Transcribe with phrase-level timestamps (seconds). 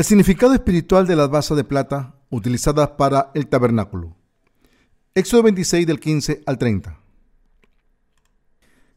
[0.00, 4.16] El significado espiritual de las basas de plata utilizadas para el tabernáculo.
[5.14, 6.98] Éxodo 26 del 15 al 30.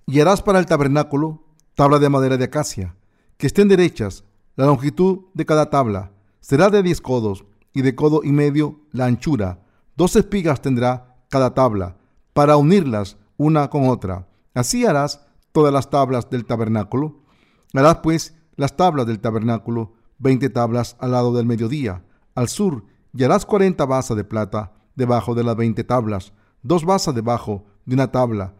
[0.07, 1.43] Y harás para el tabernáculo
[1.75, 2.95] tabla de madera de acacia,
[3.35, 4.23] que estén derechas.
[4.55, 7.43] La longitud de cada tabla será de diez codos,
[7.73, 9.59] y de codo y medio la anchura.
[9.97, 11.97] Dos espigas tendrá cada tabla,
[12.31, 14.29] para unirlas una con otra.
[14.53, 15.19] Así harás
[15.51, 17.25] todas las tablas del tabernáculo.
[17.73, 23.23] Harás pues las tablas del tabernáculo, veinte tablas al lado del mediodía, al sur, y
[23.23, 26.31] harás cuarenta basas de plata debajo de las veinte tablas,
[26.63, 28.55] dos basas debajo de una tabla,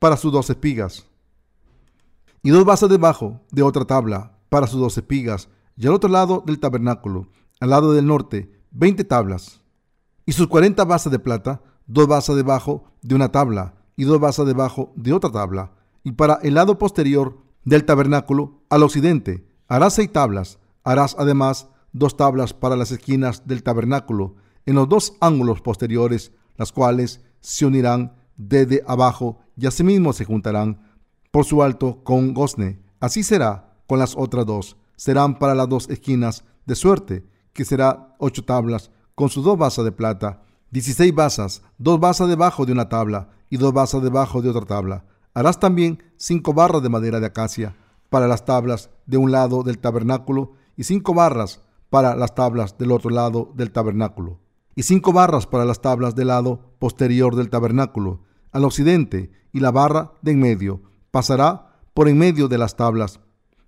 [0.00, 1.06] para sus dos espigas,
[2.42, 6.42] y dos basas debajo de otra tabla, para sus dos espigas, y al otro lado
[6.44, 7.28] del tabernáculo,
[7.60, 9.60] al lado del norte, veinte tablas,
[10.26, 14.46] y sus cuarenta basas de plata, dos basas debajo de una tabla, y dos basas
[14.46, 15.70] debajo de otra tabla,
[16.02, 22.16] y para el lado posterior del tabernáculo, al occidente, harás seis tablas, harás además dos
[22.16, 28.14] tablas para las esquinas del tabernáculo, en los dos ángulos posteriores, las cuales se unirán
[28.36, 30.80] desde abajo y asimismo se juntarán
[31.32, 32.80] por su alto con gozne.
[33.00, 34.76] Así será con las otras dos.
[34.94, 39.84] Serán para las dos esquinas, de suerte que será ocho tablas, con sus dos basas
[39.84, 44.50] de plata, dieciséis basas, dos basas debajo de una tabla y dos basas debajo de
[44.50, 45.04] otra tabla.
[45.34, 47.74] Harás también cinco barras de madera de acacia
[48.08, 51.60] para las tablas de un lado del tabernáculo y cinco barras
[51.90, 54.40] para las tablas del otro lado del tabernáculo
[54.76, 58.20] y cinco barras para las tablas del lado posterior del tabernáculo,
[58.52, 63.20] al occidente, y la barra de en medio pasará por en medio de las tablas,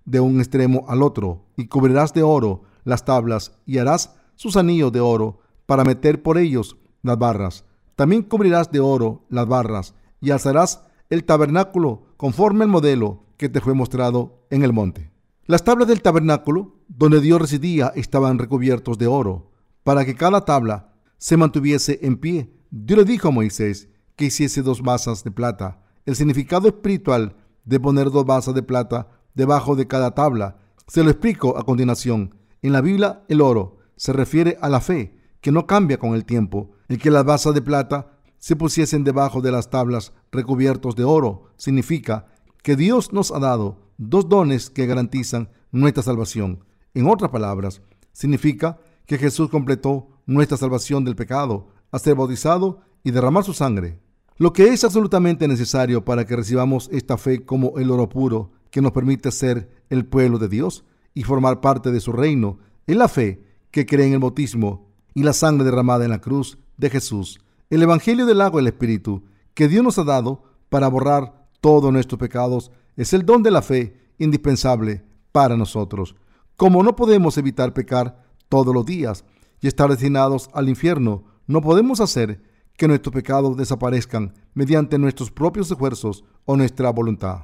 [0.05, 4.91] de un extremo al otro, y cubrirás de oro las tablas, y harás sus anillos
[4.91, 7.65] de oro para meter por ellos las barras.
[7.95, 13.61] También cubrirás de oro las barras, y alzarás el tabernáculo conforme al modelo que te
[13.61, 15.09] fue mostrado en el monte.
[15.47, 19.51] Las tablas del tabernáculo, donde Dios residía, estaban recubiertos de oro,
[19.83, 22.51] para que cada tabla se mantuviese en pie.
[22.71, 25.81] Dios le dijo a Moisés que hiciese dos basas de plata.
[26.05, 30.57] El significado espiritual de poner dos basas de plata debajo de cada tabla
[30.87, 32.35] se lo explico a continuación.
[32.61, 36.25] En la Biblia, el oro se refiere a la fe, que no cambia con el
[36.25, 36.71] tiempo.
[36.87, 41.51] El que las basas de plata se pusiesen debajo de las tablas recubiertos de oro
[41.57, 42.25] significa
[42.63, 46.63] que Dios nos ha dado dos dones que garantizan nuestra salvación.
[46.93, 53.11] En otras palabras, significa que Jesús completó nuestra salvación del pecado, a ser bautizado y
[53.11, 53.99] derramar su sangre.
[54.37, 58.81] Lo que es absolutamente necesario para que recibamos esta fe como el oro puro que
[58.81, 63.07] nos permite ser el pueblo de Dios y formar parte de su reino es la
[63.07, 67.39] fe que cree en el bautismo y la sangre derramada en la cruz de Jesús,
[67.69, 69.23] el Evangelio del agua y el Espíritu
[69.53, 73.61] que Dios nos ha dado para borrar todos nuestros pecados es el don de la
[73.61, 76.15] fe indispensable para nosotros.
[76.59, 79.23] Como no podemos evitar pecar todos los días,
[79.61, 81.23] y estar destinados al infierno.
[81.47, 82.41] No podemos hacer
[82.77, 87.43] que nuestros pecados desaparezcan mediante nuestros propios esfuerzos o nuestra voluntad.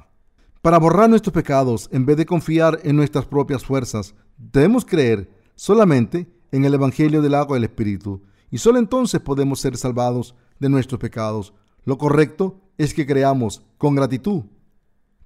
[0.60, 6.30] Para borrar nuestros pecados, en vez de confiar en nuestras propias fuerzas, debemos creer solamente
[6.52, 10.68] en el Evangelio del agua y el Espíritu, y solo entonces podemos ser salvados de
[10.68, 11.54] nuestros pecados.
[11.86, 14.44] Lo correcto es que creamos con gratitud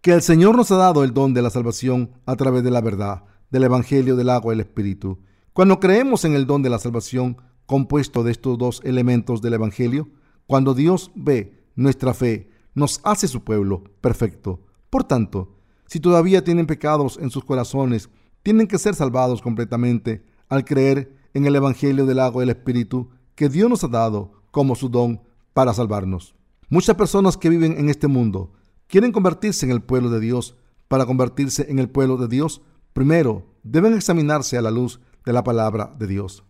[0.00, 2.80] que el Señor nos ha dado el don de la salvación a través de la
[2.80, 5.18] verdad, del Evangelio del agua y el Espíritu.
[5.52, 10.08] Cuando creemos en el don de la salvación compuesto de estos dos elementos del Evangelio,
[10.46, 14.60] cuando Dios ve nuestra fe, nos hace su pueblo perfecto.
[14.90, 15.56] Por tanto,
[15.86, 18.10] si todavía tienen pecados en sus corazones,
[18.42, 23.10] tienen que ser salvados completamente al creer en el Evangelio del agua y el Espíritu
[23.34, 25.22] que Dios nos ha dado como su don
[25.52, 26.34] para salvarnos.
[26.68, 28.52] Muchas personas que viven en este mundo
[28.86, 30.56] quieren convertirse en el pueblo de Dios.
[30.88, 35.44] Para convertirse en el pueblo de Dios, primero deben examinarse a la luz de la
[35.44, 36.44] palabra de Dios.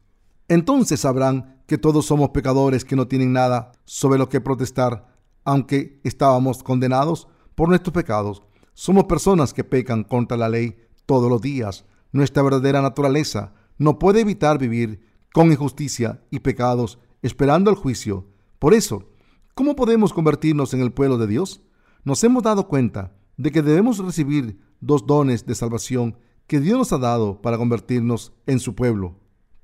[0.48, 5.14] Entonces sabrán que todos somos pecadores que no tienen nada sobre lo que protestar,
[5.44, 8.42] aunque estábamos condenados por nuestros pecados.
[8.75, 10.76] Somos personas que pecan contra la ley
[11.06, 11.84] todos los días.
[12.12, 18.26] Nuestra verdadera naturaleza no puede evitar vivir con injusticia y pecados esperando el juicio.
[18.58, 19.08] Por eso,
[19.54, 21.62] ¿cómo podemos convertirnos en el pueblo de Dios?
[22.02, 26.19] Nos hemos dado cuenta de que debemos recibir dos dones de salvación
[26.50, 29.14] que Dios nos ha dado para convertirnos en su pueblo.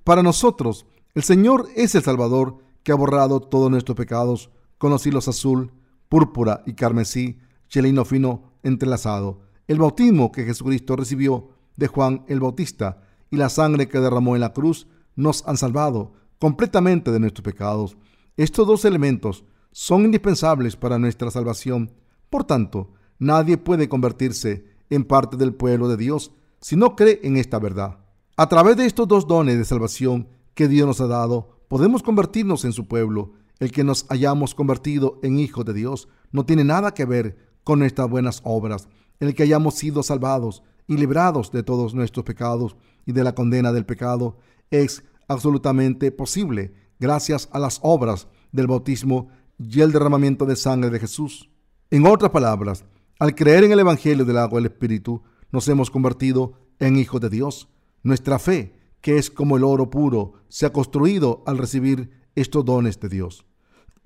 [0.04, 0.86] Para nosotros,
[1.16, 5.72] el Señor es el Salvador que ha borrado todos nuestros pecados con los hilos azul,
[6.08, 9.40] púrpura y carmesí, chelino fino entrelazado.
[9.66, 14.42] El bautismo que Jesucristo recibió de Juan el Bautista y la sangre que derramó en
[14.42, 14.86] la cruz
[15.16, 17.96] nos han salvado completamente de nuestros pecados.
[18.36, 21.90] Estos dos elementos son indispensables para nuestra salvación.
[22.30, 26.30] Por tanto, nadie puede convertirse en parte del pueblo de Dios
[26.66, 27.98] si no cree en esta verdad.
[28.36, 32.64] A través de estos dos dones de salvación que Dios nos ha dado, podemos convertirnos
[32.64, 33.34] en su pueblo.
[33.60, 37.78] El que nos hayamos convertido en hijos de Dios no tiene nada que ver con
[37.78, 38.88] nuestras buenas obras.
[39.20, 42.76] El que hayamos sido salvados y librados de todos nuestros pecados
[43.06, 44.36] y de la condena del pecado
[44.72, 50.98] es absolutamente posible gracias a las obras del bautismo y el derramamiento de sangre de
[50.98, 51.48] Jesús.
[51.92, 52.84] En otras palabras,
[53.20, 57.20] al creer en el Evangelio del agua y el Espíritu, nos hemos convertido en hijos
[57.20, 57.68] de Dios.
[58.02, 63.00] Nuestra fe, que es como el oro puro, se ha construido al recibir estos dones
[63.00, 63.44] de Dios.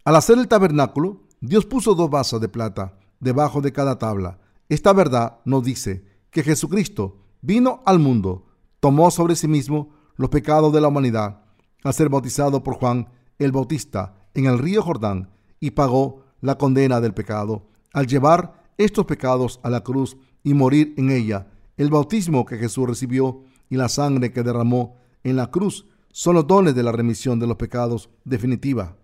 [0.05, 4.39] Al hacer el tabernáculo, Dios puso dos vasos de plata debajo de cada tabla.
[4.69, 8.47] Esta verdad nos dice que Jesucristo vino al mundo,
[8.81, 11.43] tomó sobre sí mismo los pecados de la humanidad
[11.83, 13.09] al ser bautizado por Juan
[13.39, 19.07] el Bautista en el río Jordán y pagó la condena del pecado al llevar estos
[19.07, 21.49] pecados a la cruz y morir en ella.
[21.77, 26.47] El bautismo que Jesús recibió y la sangre que derramó en la cruz son los
[26.47, 28.97] dones de la remisión de los pecados definitiva.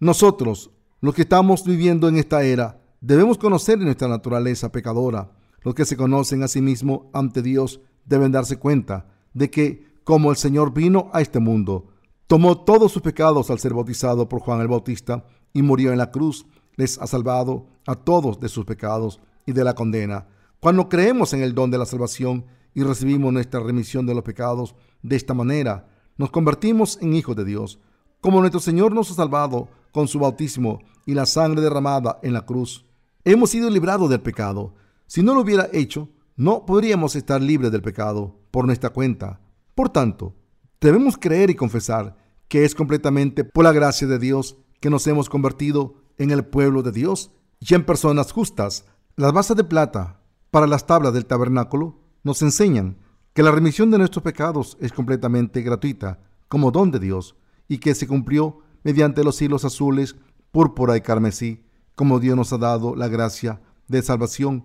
[0.00, 5.30] Nosotros, los que estamos viviendo en esta era, debemos conocer nuestra naturaleza pecadora.
[5.62, 10.30] Los que se conocen a sí mismos ante Dios deben darse cuenta de que, como
[10.30, 11.88] el Señor vino a este mundo,
[12.26, 16.10] tomó todos sus pecados al ser bautizado por Juan el Bautista y murió en la
[16.10, 16.46] cruz,
[16.76, 20.26] les ha salvado a todos de sus pecados y de la condena.
[20.60, 24.74] Cuando creemos en el don de la salvación y recibimos nuestra remisión de los pecados
[25.02, 27.80] de esta manera, nos convertimos en hijos de Dios.
[28.20, 32.44] Como nuestro Señor nos ha salvado con su bautismo y la sangre derramada en la
[32.44, 32.84] cruz,
[33.24, 34.74] hemos sido librados del pecado.
[35.06, 39.40] Si no lo hubiera hecho, no podríamos estar libres del pecado por nuestra cuenta.
[39.74, 40.34] Por tanto,
[40.78, 42.18] debemos creer y confesar
[42.48, 46.82] que es completamente por la gracia de Dios que nos hemos convertido en el pueblo
[46.82, 47.30] de Dios
[47.60, 48.84] y en personas justas.
[49.16, 50.19] Las bases de plata
[50.50, 52.98] para las tablas del tabernáculo nos enseñan
[53.32, 57.36] que la remisión de nuestros pecados es completamente gratuita como don de Dios
[57.68, 60.16] y que se cumplió mediante los hilos azules,
[60.50, 61.64] púrpura y carmesí,
[61.94, 64.64] como Dios nos ha dado la gracia de salvación.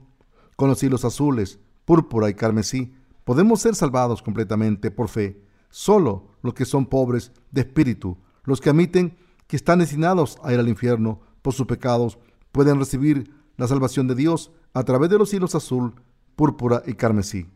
[0.55, 2.93] Con los hilos azules, púrpura y carmesí,
[3.23, 5.43] podemos ser salvados completamente por fe.
[5.69, 9.17] Solo los que son pobres de espíritu, los que admiten
[9.47, 12.17] que están destinados a ir al infierno por sus pecados,
[12.51, 15.95] pueden recibir la salvación de Dios a través de los hilos azul,
[16.35, 17.47] púrpura y carmesí.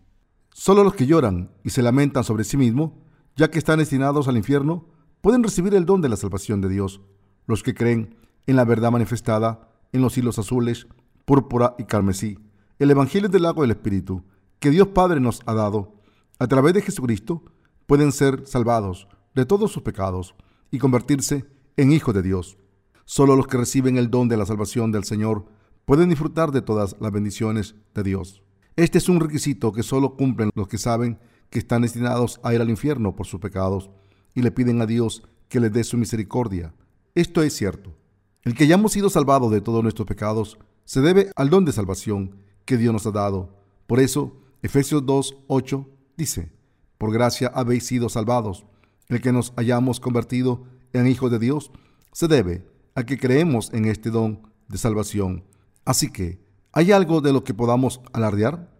[0.51, 2.93] Solo los que lloran y se lamentan sobre sí mismos,
[3.35, 4.85] ya que están destinados al infierno,
[5.19, 7.01] pueden recibir el don de la salvación de Dios.
[7.45, 8.15] Los que creen
[8.47, 10.87] en la verdad manifestada en los hilos azules,
[11.25, 12.39] púrpura y carmesí,
[12.79, 14.23] el Evangelio del agua del Espíritu,
[14.59, 15.95] que Dios Padre nos ha dado,
[16.39, 17.43] a través de Jesucristo,
[17.85, 20.35] pueden ser salvados de todos sus pecados
[20.71, 21.45] y convertirse
[21.75, 22.57] en hijos de Dios.
[23.03, 25.58] Solo los que reciben el don de la salvación del Señor
[25.89, 28.43] pueden disfrutar de todas las bendiciones de Dios.
[28.75, 31.17] Este es un requisito que solo cumplen los que saben
[31.49, 33.89] que están destinados a ir al infierno por sus pecados
[34.35, 36.75] y le piden a Dios que les dé su misericordia.
[37.15, 37.95] Esto es cierto.
[38.43, 42.35] El que hayamos sido salvados de todos nuestros pecados se debe al don de salvación
[42.65, 43.57] que Dios nos ha dado.
[43.87, 46.51] Por eso, Efesios 2, 8 dice,
[46.99, 48.63] por gracia habéis sido salvados.
[49.07, 51.71] El que nos hayamos convertido en hijos de Dios
[52.11, 55.49] se debe a que creemos en este don de salvación.
[55.85, 58.71] Así que, ¿Hay algo de lo que podamos alardear?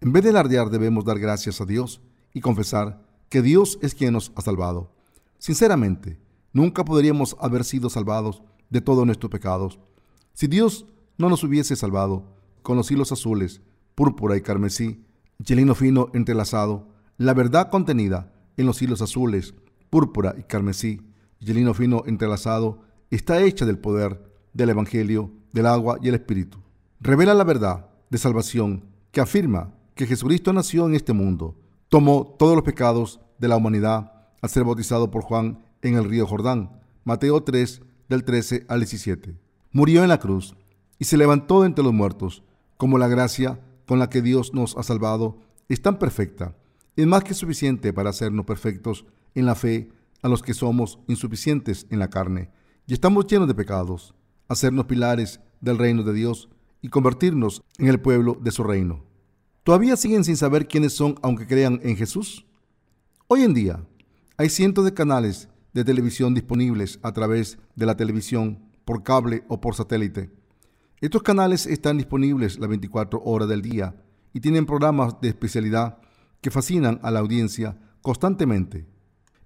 [0.00, 2.00] En vez de alardear debemos dar gracias a Dios
[2.32, 4.94] y confesar que Dios es quien nos ha salvado.
[5.38, 6.20] Sinceramente,
[6.52, 9.80] nunca podríamos haber sido salvados de todos nuestros pecados
[10.34, 10.86] si Dios
[11.18, 13.60] no nos hubiese salvado con los hilos azules,
[13.96, 15.04] púrpura y carmesí,
[15.42, 19.54] chelino fino entrelazado, la verdad contenida en los hilos azules,
[19.90, 21.02] púrpura y carmesí,
[21.44, 26.58] chelino fino entrelazado, está hecha del poder del Evangelio, del agua y el Espíritu
[27.02, 31.56] revela la verdad de salvación que afirma que Jesucristo nació en este mundo,
[31.88, 36.26] tomó todos los pecados de la humanidad al ser bautizado por Juan en el río
[36.26, 39.36] Jordán, Mateo 3 del 13 al 17.
[39.72, 40.54] Murió en la cruz
[40.98, 42.44] y se levantó entre los muertos,
[42.76, 46.54] como la gracia con la que Dios nos ha salvado es tan perfecta,
[46.94, 49.90] es más que suficiente para hacernos perfectos en la fe
[50.22, 52.50] a los que somos insuficientes en la carne
[52.86, 54.14] y estamos llenos de pecados,
[54.52, 56.48] hacernos pilares del reino de Dios
[56.80, 59.04] y convertirnos en el pueblo de su reino.
[59.62, 62.46] ¿Todavía siguen sin saber quiénes son aunque crean en Jesús?
[63.28, 63.86] Hoy en día
[64.36, 69.60] hay cientos de canales de televisión disponibles a través de la televisión, por cable o
[69.60, 70.30] por satélite.
[71.00, 73.94] Estos canales están disponibles las 24 horas del día
[74.32, 75.98] y tienen programas de especialidad
[76.40, 78.86] que fascinan a la audiencia constantemente.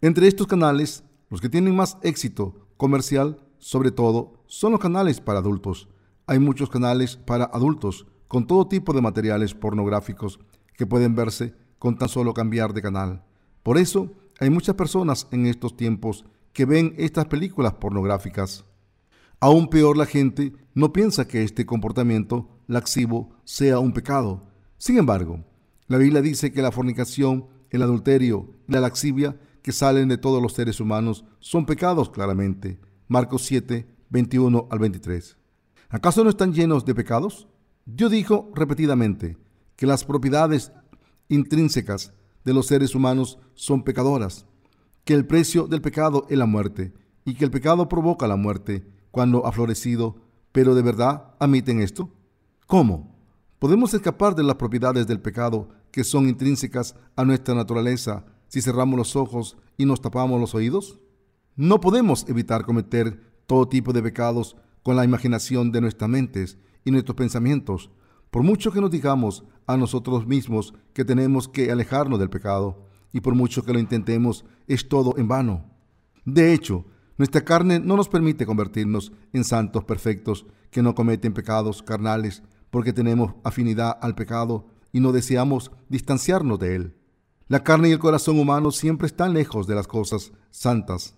[0.00, 5.38] Entre estos canales, los que tienen más éxito comercial, sobre todo, son los canales para
[5.38, 5.88] adultos,
[6.26, 10.40] hay muchos canales para adultos con todo tipo de materiales pornográficos
[10.74, 13.24] que pueden verse con tan solo cambiar de canal.
[13.62, 18.64] Por eso hay muchas personas en estos tiempos que ven estas películas pornográficas.
[19.40, 24.48] Aún peor la gente no piensa que este comportamiento laxivo sea un pecado.
[24.78, 25.44] Sin embargo,
[25.86, 30.42] la Biblia dice que la fornicación, el adulterio y la laxivia que salen de todos
[30.42, 32.78] los seres humanos son pecados claramente.
[33.08, 35.36] Marcos 7, 21 al 23.
[35.88, 37.48] ¿Acaso no están llenos de pecados?
[37.84, 39.36] Dios dijo repetidamente
[39.76, 40.72] que las propiedades
[41.28, 42.12] intrínsecas
[42.44, 44.46] de los seres humanos son pecadoras,
[45.04, 46.92] que el precio del pecado es la muerte
[47.24, 50.16] y que el pecado provoca la muerte cuando ha florecido,
[50.52, 52.10] pero de verdad admiten esto?
[52.66, 53.16] ¿Cómo?
[53.58, 58.98] ¿Podemos escapar de las propiedades del pecado que son intrínsecas a nuestra naturaleza si cerramos
[58.98, 61.00] los ojos y nos tapamos los oídos?
[61.56, 66.90] No podemos evitar cometer todo tipo de pecados con la imaginación de nuestras mentes y
[66.90, 67.90] nuestros pensamientos,
[68.30, 73.20] por mucho que nos digamos a nosotros mismos que tenemos que alejarnos del pecado, y
[73.20, 75.64] por mucho que lo intentemos, es todo en vano.
[76.24, 76.84] De hecho,
[77.18, 82.92] nuestra carne no nos permite convertirnos en santos perfectos que no cometen pecados carnales, porque
[82.92, 86.96] tenemos afinidad al pecado y no deseamos distanciarnos de él.
[87.48, 91.16] La carne y el corazón humano siempre están lejos de las cosas santas.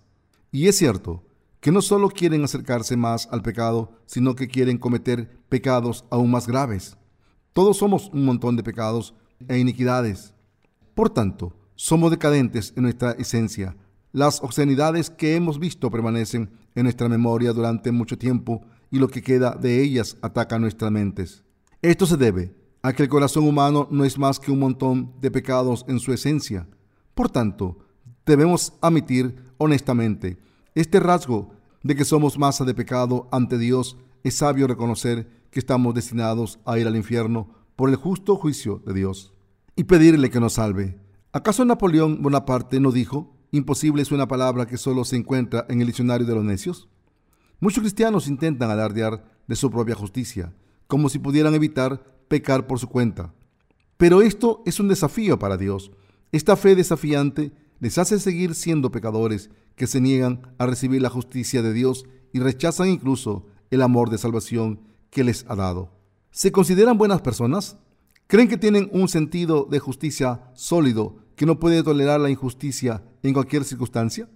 [0.51, 1.23] Y es cierto
[1.59, 6.47] que no solo quieren acercarse más al pecado, sino que quieren cometer pecados aún más
[6.47, 6.97] graves.
[7.53, 9.13] Todos somos un montón de pecados
[9.47, 10.33] e iniquidades.
[10.93, 13.75] Por tanto, somos decadentes en nuestra esencia.
[14.11, 18.61] Las obscenidades que hemos visto permanecen en nuestra memoria durante mucho tiempo
[18.91, 21.43] y lo que queda de ellas ataca nuestras mentes.
[21.81, 25.31] Esto se debe a que el corazón humano no es más que un montón de
[25.31, 26.67] pecados en su esencia.
[27.13, 27.77] Por tanto,
[28.25, 30.37] debemos admitir honestamente
[30.75, 31.51] este rasgo
[31.83, 33.97] de que somos masa de pecado ante Dios.
[34.23, 38.93] Es sabio reconocer que estamos destinados a ir al infierno por el justo juicio de
[38.93, 39.33] Dios
[39.75, 40.99] y pedirle que nos salve.
[41.31, 45.87] ¿Acaso Napoleón Bonaparte no dijo, imposible es una palabra que solo se encuentra en el
[45.87, 46.89] diccionario de los necios?
[47.59, 50.53] Muchos cristianos intentan alardear de su propia justicia,
[50.87, 53.33] como si pudieran evitar pecar por su cuenta.
[53.97, 55.91] Pero esto es un desafío para Dios.
[56.31, 59.49] Esta fe desafiante les hace seguir siendo pecadores
[59.79, 64.17] que se niegan a recibir la justicia de Dios y rechazan incluso el amor de
[64.17, 65.89] salvación que les ha dado.
[66.31, 67.77] ¿Se consideran buenas personas?
[68.27, 73.33] ¿Creen que tienen un sentido de justicia sólido que no puede tolerar la injusticia en
[73.33, 74.29] cualquier circunstancia?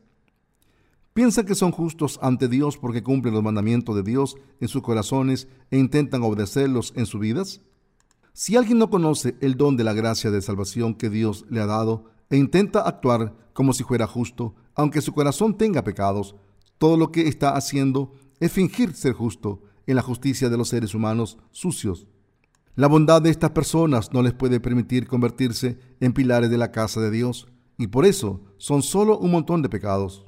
[1.13, 5.49] ¿Piensan que son justos ante Dios porque cumplen los mandamientos de Dios en sus corazones
[5.71, 7.59] e intentan obedecerlos en sus vidas?
[8.31, 11.65] Si alguien no conoce el don de la gracia de salvación que Dios le ha
[11.65, 16.35] dado e intenta actuar como si fuera justo, aunque su corazón tenga pecados,
[16.77, 20.93] todo lo que está haciendo es fingir ser justo en la justicia de los seres
[20.93, 22.07] humanos sucios.
[22.75, 26.99] La bondad de estas personas no les puede permitir convertirse en pilares de la casa
[26.99, 30.25] de Dios y por eso son solo un montón de pecados.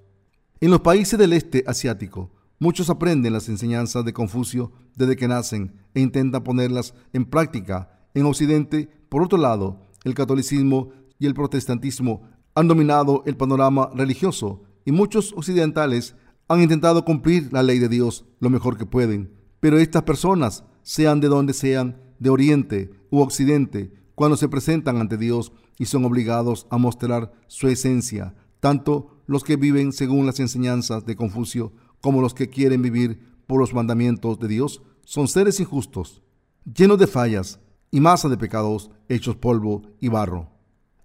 [0.62, 5.74] En los países del este asiático, muchos aprenden las enseñanzas de Confucio desde que nacen
[5.94, 8.08] e intentan ponerlas en práctica.
[8.14, 14.64] En Occidente, por otro lado, el catolicismo y el protestantismo han dominado el panorama religioso
[14.86, 16.16] y muchos occidentales
[16.48, 19.34] han intentado cumplir la ley de Dios lo mejor que pueden.
[19.60, 25.18] Pero estas personas, sean de donde sean, de Oriente u Occidente, cuando se presentan ante
[25.18, 31.06] Dios y son obligados a mostrar su esencia, tanto los que viven según las enseñanzas
[31.06, 36.22] de Confucio como los que quieren vivir por los mandamientos de Dios, son seres injustos,
[36.64, 37.60] llenos de fallas
[37.92, 40.55] y masa de pecados hechos polvo y barro.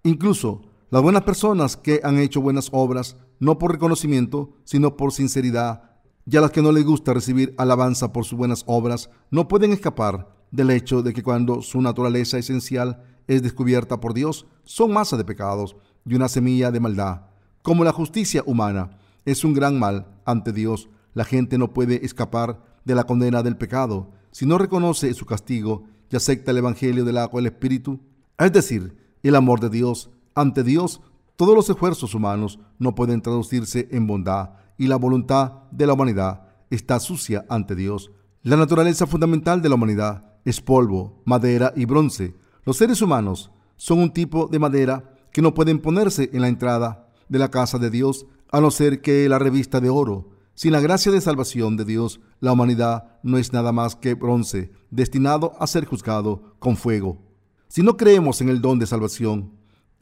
[0.03, 5.91] Incluso las buenas personas que han hecho buenas obras, no por reconocimiento, sino por sinceridad,
[6.25, 9.71] y a las que no les gusta recibir alabanza por sus buenas obras, no pueden
[9.71, 15.17] escapar del hecho de que cuando su naturaleza esencial es descubierta por Dios, son masa
[15.17, 17.21] de pecados y una semilla de maldad.
[17.61, 22.63] Como la justicia humana es un gran mal ante Dios, la gente no puede escapar
[22.85, 27.17] de la condena del pecado si no reconoce su castigo y acepta el Evangelio del
[27.17, 27.99] agua y el Espíritu,
[28.37, 28.97] es decir,
[29.29, 30.09] el amor de Dios.
[30.35, 31.01] Ante Dios,
[31.35, 36.47] todos los esfuerzos humanos no pueden traducirse en bondad y la voluntad de la humanidad
[36.69, 38.11] está sucia ante Dios.
[38.43, 42.35] La naturaleza fundamental de la humanidad es polvo, madera y bronce.
[42.63, 47.07] Los seres humanos son un tipo de madera que no pueden ponerse en la entrada
[47.29, 50.29] de la casa de Dios a no ser que la revista de oro.
[50.53, 54.71] Sin la gracia de salvación de Dios, la humanidad no es nada más que bronce,
[54.89, 57.30] destinado a ser juzgado con fuego.
[57.71, 59.53] Si no creemos en el don de salvación,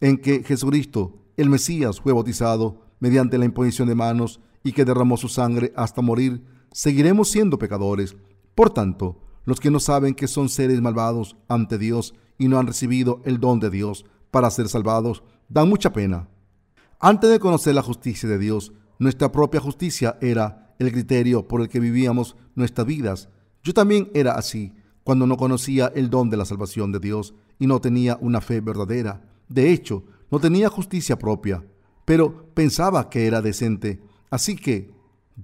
[0.01, 5.17] en que Jesucristo, el Mesías, fue bautizado mediante la imposición de manos y que derramó
[5.17, 8.15] su sangre hasta morir, seguiremos siendo pecadores.
[8.55, 12.65] Por tanto, los que no saben que son seres malvados ante Dios y no han
[12.65, 16.27] recibido el don de Dios para ser salvados, dan mucha pena.
[16.99, 21.69] Antes de conocer la justicia de Dios, nuestra propia justicia era el criterio por el
[21.69, 23.29] que vivíamos nuestras vidas.
[23.61, 27.67] Yo también era así cuando no conocía el don de la salvación de Dios y
[27.67, 29.21] no tenía una fe verdadera.
[29.47, 31.63] De hecho, no tenía justicia propia,
[32.05, 34.01] pero pensaba que era decente.
[34.29, 34.91] Así que,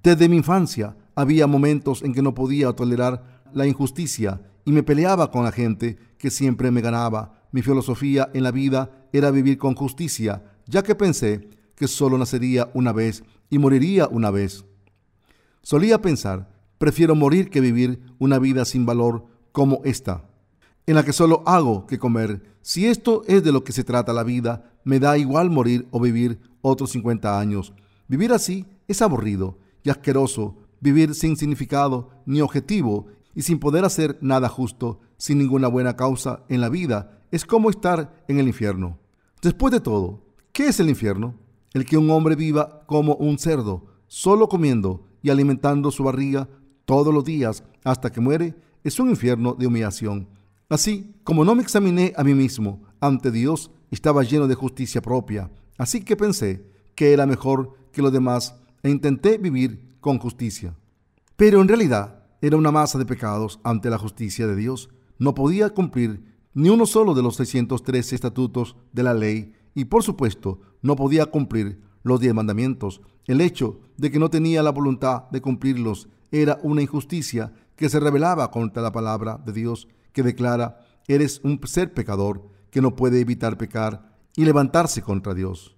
[0.03, 5.31] desde mi infancia, había momentos en que no podía tolerar la injusticia y me peleaba
[5.31, 7.41] con la gente que siempre me ganaba.
[7.51, 12.69] Mi filosofía en la vida era vivir con justicia, ya que pensé que solo nacería
[12.74, 14.65] una vez y moriría una vez.
[15.62, 20.25] Solía pensar, prefiero morir que vivir una vida sin valor como esta,
[20.85, 22.57] en la que solo hago que comer.
[22.62, 26.01] Si esto es de lo que se trata la vida, me da igual morir o
[26.01, 27.74] vivir otros 50 años.
[28.09, 34.17] Vivir así es aburrido y asqueroso, vivir sin significado ni objetivo y sin poder hacer
[34.19, 39.00] nada justo, sin ninguna buena causa en la vida, es como estar en el infierno.
[39.41, 41.35] Después de todo, ¿qué es el infierno?
[41.71, 46.50] El que un hombre viva como un cerdo, solo comiendo y alimentando su barriga
[46.83, 50.30] todos los días hasta que muere, es un infierno de humillación.
[50.70, 55.50] Así, como no me examiné a mí mismo ante Dios, estaba lleno de justicia propia.
[55.75, 60.75] Así que pensé que era mejor que los demás e intenté vivir con justicia.
[61.36, 64.89] Pero en realidad era una masa de pecados ante la justicia de Dios.
[65.18, 66.24] No podía cumplir
[66.54, 71.25] ni uno solo de los 613 estatutos de la ley y por supuesto no podía
[71.25, 73.01] cumplir los diez mandamientos.
[73.25, 78.00] El hecho de que no tenía la voluntad de cumplirlos era una injusticia que se
[78.00, 83.20] rebelaba contra la palabra de Dios que declara, eres un ser pecador que no puede
[83.20, 85.75] evitar pecar y levantarse contra Dios.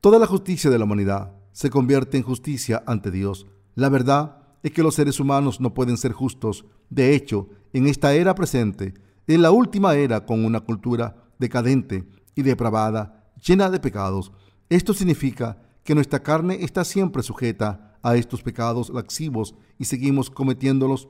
[0.00, 3.46] Toda la justicia de la humanidad se convierte en justicia ante Dios.
[3.74, 6.64] La verdad es que los seres humanos no pueden ser justos.
[6.90, 8.94] De hecho, en esta era presente,
[9.26, 14.32] en la última era con una cultura decadente y depravada, llena de pecados.
[14.68, 21.08] Esto significa que nuestra carne está siempre sujeta a estos pecados laxivos y seguimos cometiéndolos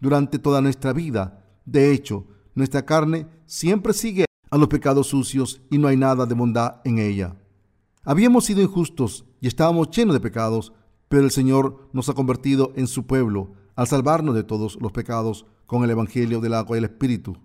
[0.00, 1.44] durante toda nuestra vida.
[1.64, 6.34] De hecho, nuestra carne siempre sigue a los pecados sucios y no hay nada de
[6.34, 7.36] bondad en ella.
[8.04, 10.72] Habíamos sido injustos y estábamos llenos de pecados,
[11.08, 15.46] pero el Señor nos ha convertido en su pueblo al salvarnos de todos los pecados
[15.66, 17.36] con el Evangelio del agua y el Espíritu.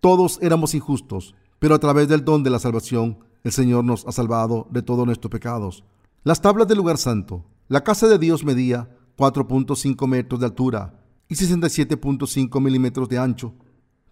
[0.00, 4.12] Todos éramos injustos, pero a través del don de la salvación, el Señor nos ha
[4.12, 5.84] salvado de todos nuestros pecados.
[6.24, 7.44] Las tablas del lugar santo.
[7.68, 13.54] La casa de Dios medía 4.5 metros de altura y 67.5 milímetros de ancho,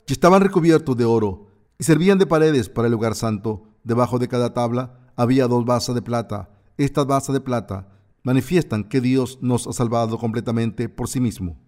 [0.07, 1.47] y estaban recubiertos de oro,
[1.79, 3.65] y servían de paredes para el lugar santo.
[3.85, 6.51] Debajo de cada tabla había dos basas de plata.
[6.77, 7.89] Estas basas de plata
[8.23, 11.59] manifiestan que Dios nos ha salvado completamente por sí mismo.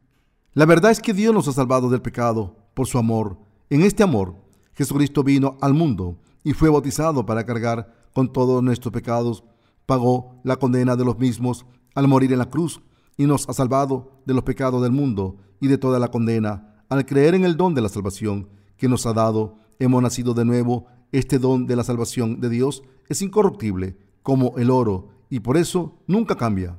[0.55, 3.39] La verdad es que Dios nos ha salvado del pecado por su amor.
[3.71, 4.37] En este amor,
[4.75, 9.45] Jesucristo vino al mundo y fue bautizado para cargar con todos nuestros pecados,
[9.87, 12.81] pagó la condena de los mismos al morir en la cruz
[13.19, 16.83] y nos ha salvado de los pecados del mundo y de toda la condena.
[16.89, 20.47] Al creer en el don de la salvación que nos ha dado, hemos nacido de
[20.47, 20.87] nuevo.
[21.11, 25.99] Este don de la salvación de Dios es incorruptible como el oro y por eso
[26.07, 26.79] nunca cambia.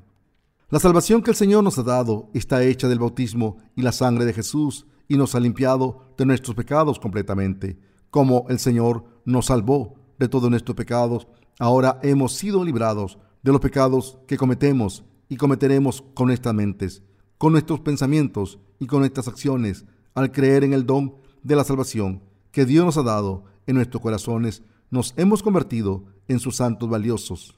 [0.70, 4.24] La salvación que el Señor nos ha dado está hecha del bautismo y la sangre
[4.24, 7.78] de Jesús y nos ha limpiado de nuestros pecados completamente.
[8.12, 11.28] Como el Señor nos salvó de todos nuestros pecados,
[11.60, 17.04] ahora hemos sido librados de los pecados que cometemos y cometeremos con nuestras mentes,
[17.38, 22.24] con nuestros pensamientos y con nuestras acciones, al creer en el don de la salvación
[22.52, 27.56] que Dios nos ha dado en nuestros corazones, nos hemos convertido en sus santos valiosos.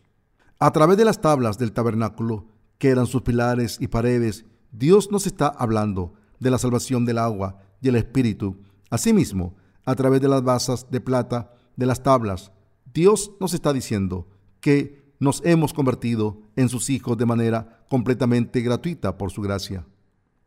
[0.60, 2.46] A través de las tablas del tabernáculo,
[2.78, 7.60] que eran sus pilares y paredes, Dios nos está hablando de la salvación del agua
[7.82, 8.58] y el espíritu.
[8.90, 9.56] Asimismo,
[9.86, 12.52] a través de las basas de plata de las tablas,
[12.94, 14.28] Dios nos está diciendo
[14.60, 19.86] que nos hemos convertido en sus hijos de manera completamente gratuita por su gracia.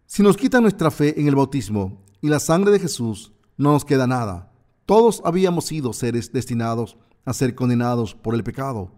[0.05, 3.85] Si nos quita nuestra fe en el bautismo y la sangre de Jesús, no nos
[3.85, 4.53] queda nada.
[4.85, 8.93] Todos habíamos sido seres destinados a ser condenados por el pecado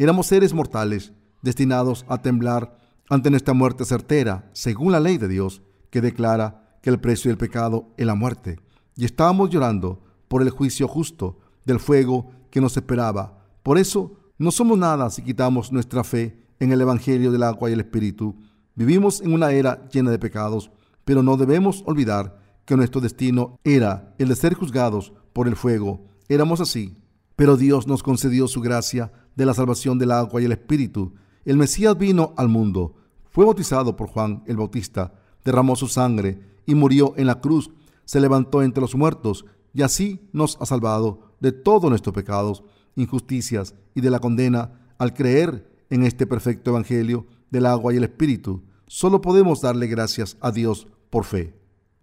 [0.00, 1.12] Éramos seres mortales,
[1.42, 2.74] destinados a temblar
[3.10, 7.36] ante nuestra muerte certera, según la ley de Dios, que declara que el precio del
[7.36, 8.58] pecado es la muerte.
[8.96, 13.44] Y estábamos llorando por el juicio justo del fuego que nos esperaba.
[13.62, 17.74] Por eso no somos nada si quitamos nuestra fe en el Evangelio del agua y
[17.74, 18.34] el Espíritu.
[18.74, 20.70] Vivimos en una era llena de pecados,
[21.04, 26.06] pero no debemos olvidar que nuestro destino era el de ser juzgados por el fuego.
[26.26, 26.96] Éramos así,
[27.36, 31.12] pero Dios nos concedió su gracia de la salvación del agua y el Espíritu.
[31.44, 32.94] El Mesías vino al mundo,
[33.28, 35.12] fue bautizado por Juan el Bautista,
[35.44, 37.70] derramó su sangre y murió en la cruz,
[38.06, 42.64] se levantó entre los muertos y así nos ha salvado de todos nuestros pecados,
[42.96, 48.04] injusticias y de la condena Al creer en este perfecto Evangelio del agua y el
[48.04, 51.54] Espíritu, solo podemos darle gracias a Dios por fe.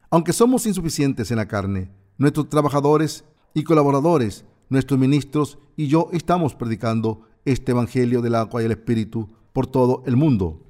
[0.10, 3.24] Aunque somos insuficientes en la carne, nuestros trabajadores
[3.54, 9.30] y colaboradores, nuestros ministros y yo estamos predicando este Evangelio del agua y el Espíritu
[9.54, 10.64] por todo el mundo.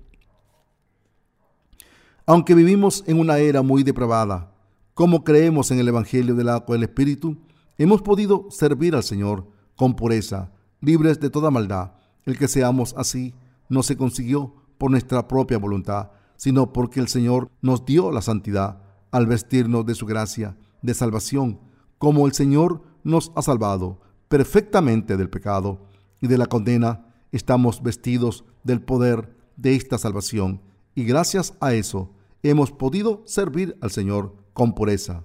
[2.25, 4.53] Aunque vivimos en una era muy depravada,
[4.93, 7.37] como creemos en el Evangelio del agua y el Espíritu,
[7.77, 11.93] hemos podido servir al Señor con pureza, libres de toda maldad.
[12.25, 13.33] El que seamos así
[13.69, 18.81] no se consiguió por nuestra propia voluntad, sino porque el Señor nos dio la santidad
[19.11, 21.59] al vestirnos de su gracia de salvación,
[21.97, 25.87] como el Señor nos ha salvado perfectamente del pecado
[26.21, 30.61] y de la condena, estamos vestidos del poder de esta salvación
[30.95, 32.11] y gracias a eso
[32.43, 35.23] hemos podido servir al Señor con pureza.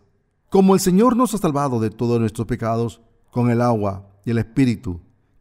[0.50, 4.38] Como el Señor nos ha salvado de todos nuestros pecados con el agua y el
[4.38, 5.00] Espíritu,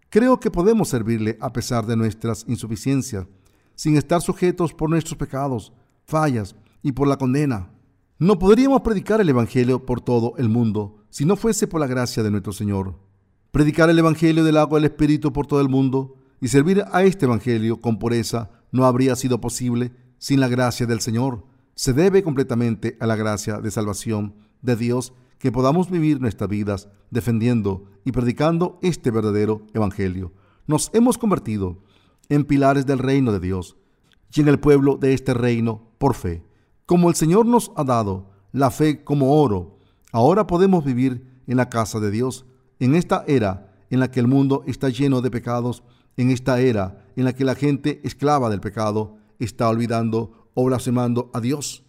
[0.09, 3.27] creo que podemos servirle a pesar de nuestras insuficiencias,
[3.75, 5.73] sin estar sujetos por nuestros pecados,
[6.05, 7.71] fallas y por la condena.
[8.19, 12.23] No podríamos predicar el Evangelio por todo el mundo si no fuese por la gracia
[12.23, 12.95] de nuestro Señor.
[13.51, 17.03] Predicar el Evangelio del agua y el Espíritu por todo el mundo y servir a
[17.03, 21.45] este Evangelio con pureza no habría sido posible sin la gracia del Señor.
[21.75, 26.87] Se debe completamente a la gracia de salvación de Dios que podamos vivir nuestras vidas
[27.09, 30.33] defendiendo y predicando este verdadero Evangelio.
[30.67, 31.79] Nos hemos convertido
[32.29, 33.75] en pilares del reino de Dios
[34.31, 36.45] y en el pueblo de este reino por fe.
[36.85, 39.79] Como el Señor nos ha dado la fe como oro,
[40.11, 42.45] ahora podemos vivir en la casa de Dios,
[42.79, 45.83] en esta era en la que el mundo está lleno de pecados,
[46.17, 51.31] en esta era en la que la gente esclava del pecado está olvidando o blasfemando
[51.33, 51.83] a Dios.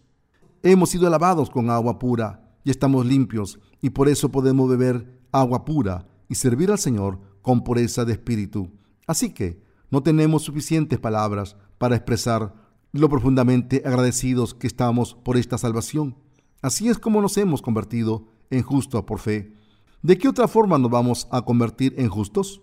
[0.62, 5.64] Hemos sido lavados con agua pura y estamos limpios y por eso podemos beber agua
[5.64, 8.70] pura y servir al Señor con pureza de espíritu.
[9.07, 12.55] Así que no tenemos suficientes palabras para expresar
[12.92, 16.16] lo profundamente agradecidos que estamos por esta salvación.
[16.61, 19.55] Así es como nos hemos convertido en justos por fe.
[20.03, 22.61] ¿De qué otra forma nos vamos a convertir en justos?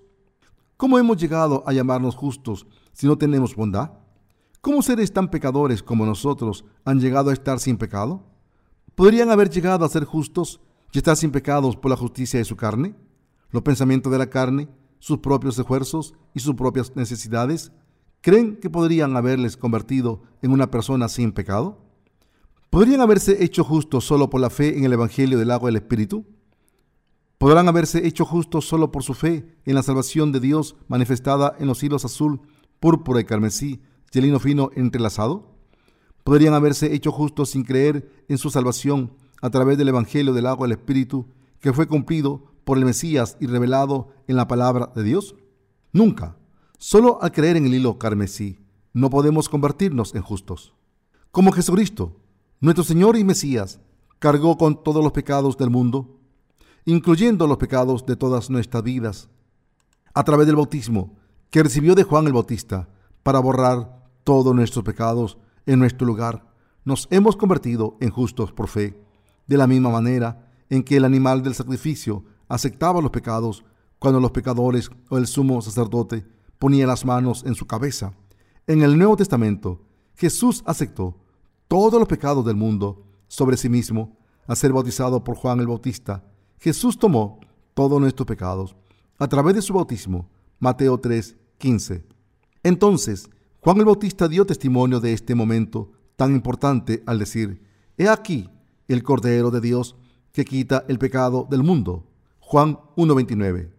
[0.78, 3.92] ¿Cómo hemos llegado a llamarnos justos si no tenemos bondad?
[4.62, 8.24] ¿Cómo seres tan pecadores como nosotros han llegado a estar sin pecado?
[8.95, 10.60] ¿Podrían haber llegado a ser justos
[10.91, 12.95] y estar sin pecados por la justicia de su carne?
[13.52, 17.71] Los pensamientos de la carne, sus propios esfuerzos y sus propias necesidades,
[18.21, 21.80] ¿creen que podrían haberles convertido en una persona sin pecado?
[22.69, 26.25] ¿Podrían haberse hecho justos solo por la fe en el Evangelio del agua del Espíritu?
[27.39, 31.67] ¿Podrán haberse hecho justos solo por su fe en la salvación de Dios manifestada en
[31.67, 32.41] los hilos azul,
[32.80, 35.49] púrpura y carmesí y el lino fino entrelazado?
[36.23, 40.67] Podrían haberse hecho justos sin creer en su salvación a través del Evangelio del agua
[40.67, 41.27] del Espíritu
[41.60, 45.36] que fue cumplido por el Mesías y revelado en la palabra de Dios?
[45.91, 46.38] Nunca.
[46.77, 48.60] Solo al creer en el hilo carmesí
[48.93, 50.73] no podemos convertirnos en justos.
[51.32, 52.17] Como Jesucristo,
[52.60, 53.79] nuestro Señor y Mesías,
[54.19, 56.19] cargó con todos los pecados del mundo,
[56.86, 59.29] incluyendo los pecados de todas nuestras vidas,
[60.13, 61.17] a través del bautismo
[61.49, 62.89] que recibió de Juan el Bautista
[63.23, 65.38] para borrar todos nuestros pecados
[65.71, 66.43] en nuestro lugar,
[66.84, 68.99] nos hemos convertido en justos por fe,
[69.45, 73.63] de la misma manera en que el animal del sacrificio aceptaba los pecados
[73.99, 76.25] cuando los pecadores o el sumo sacerdote
[76.58, 78.13] ponía las manos en su cabeza.
[78.65, 79.84] En el Nuevo Testamento,
[80.15, 81.17] Jesús aceptó
[81.67, 86.23] todos los pecados del mundo sobre sí mismo al ser bautizado por Juan el Bautista.
[86.58, 87.39] Jesús tomó
[87.75, 88.75] todos nuestros pecados
[89.19, 90.27] a través de su bautismo.
[90.58, 92.05] Mateo 3, 15.
[92.63, 93.29] Entonces,
[93.62, 97.62] Juan el Bautista dio testimonio de este momento tan importante al decir,
[97.98, 98.50] He aquí
[98.88, 99.98] el Cordero de Dios
[100.32, 102.08] que quita el pecado del mundo.
[102.39, 103.69] Juan 1.29.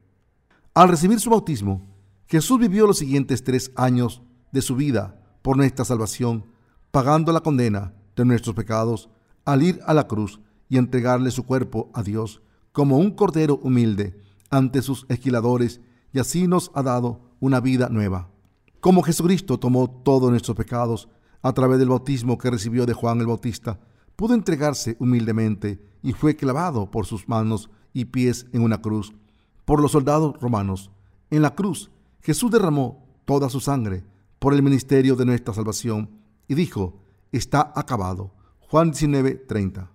[0.75, 1.81] Al recibir su bautismo,
[2.27, 4.21] Jesús vivió los siguientes tres años
[4.53, 6.45] de su vida por nuestra salvación,
[6.91, 9.09] pagando la condena de nuestros pecados
[9.47, 14.21] al ir a la cruz y entregarle su cuerpo a Dios como un cordero humilde
[14.51, 15.81] ante sus esquiladores
[16.13, 18.29] y así nos ha dado una vida nueva.
[18.81, 21.09] Como Jesucristo tomó todos nuestros pecados
[21.43, 23.79] a través del bautismo que recibió de Juan el Bautista,
[24.17, 29.13] pudo entregarse humildemente y fue clavado por sus manos y pies en una cruz
[29.67, 30.91] por los soldados romanos.
[31.29, 31.91] En la cruz,
[32.23, 34.03] Jesús derramó toda su sangre
[34.39, 36.11] por el ministerio de nuestra salvación
[36.49, 38.33] y dijo, está acabado.
[38.61, 39.91] Juan 19:30.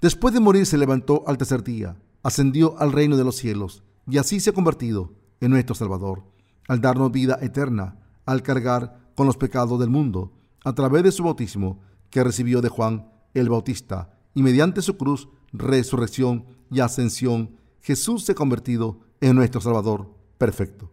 [0.00, 4.18] Después de morir se levantó al tercer día, ascendió al reino de los cielos y
[4.18, 6.24] así se ha convertido en nuestro Salvador
[6.70, 10.32] al darnos vida eterna, al cargar con los pecados del mundo,
[10.64, 11.80] a través de su bautismo
[12.10, 18.32] que recibió de Juan el Bautista, y mediante su cruz, resurrección y ascensión, Jesús se
[18.32, 20.92] ha convertido en nuestro Salvador perfecto.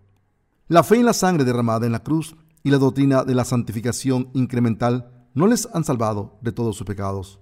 [0.68, 4.32] La fe en la sangre derramada en la cruz y la doctrina de la santificación
[4.34, 7.40] incremental no les han salvado de todos sus pecados.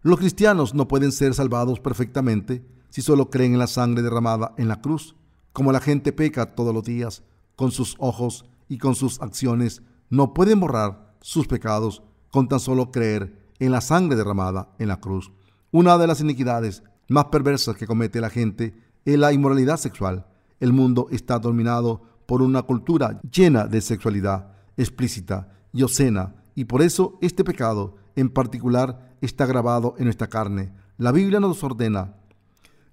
[0.00, 4.68] Los cristianos no pueden ser salvados perfectamente si solo creen en la sangre derramada en
[4.68, 5.14] la cruz.
[5.52, 7.22] Como la gente peca todos los días,
[7.60, 12.90] con sus ojos y con sus acciones, no pueden borrar sus pecados con tan solo
[12.90, 15.30] creer en la sangre derramada en la cruz.
[15.70, 20.24] Una de las iniquidades más perversas que comete la gente es la inmoralidad sexual.
[20.58, 26.80] El mundo está dominado por una cultura llena de sexualidad explícita y obscena, y por
[26.80, 30.72] eso este pecado en particular está grabado en nuestra carne.
[30.96, 32.14] La Biblia nos ordena,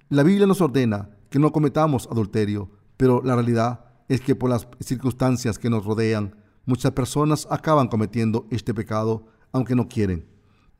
[0.09, 4.67] la Biblia nos ordena que no cometamos adulterio, pero la realidad es que por las
[4.79, 10.25] circunstancias que nos rodean, muchas personas acaban cometiendo este pecado aunque no quieren.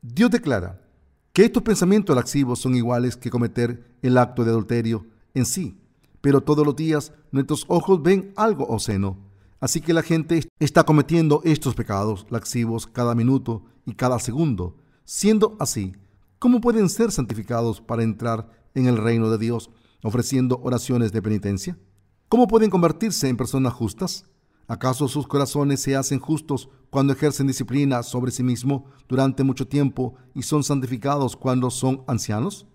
[0.02, 0.82] Dios declara
[1.34, 5.82] que estos pensamientos laxivos son iguales que cometer el acto de adulterio en sí
[6.22, 9.18] pero todos los días nuestros ojos ven algo obsceno.
[9.60, 14.76] Así que la gente está cometiendo estos pecados laxivos cada minuto y cada segundo.
[15.06, 15.96] Siendo así,
[16.38, 19.70] ¿cómo pueden ser santificados para entrar en el reino de Dios
[20.04, 21.78] ofreciendo oraciones de penitencia?
[22.30, 24.26] ¿Cómo pueden convertirse en personas justas?
[24.68, 30.16] ¿Acaso sus corazones se hacen justos cuando ejercen disciplina sobre sí mismos durante mucho tiempo
[30.36, 32.68] y son santificados cuando son ancianos?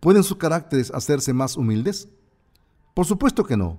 [0.00, 2.08] ¿Pueden sus caracteres hacerse más humildes?
[2.92, 3.78] Por supuesto que no.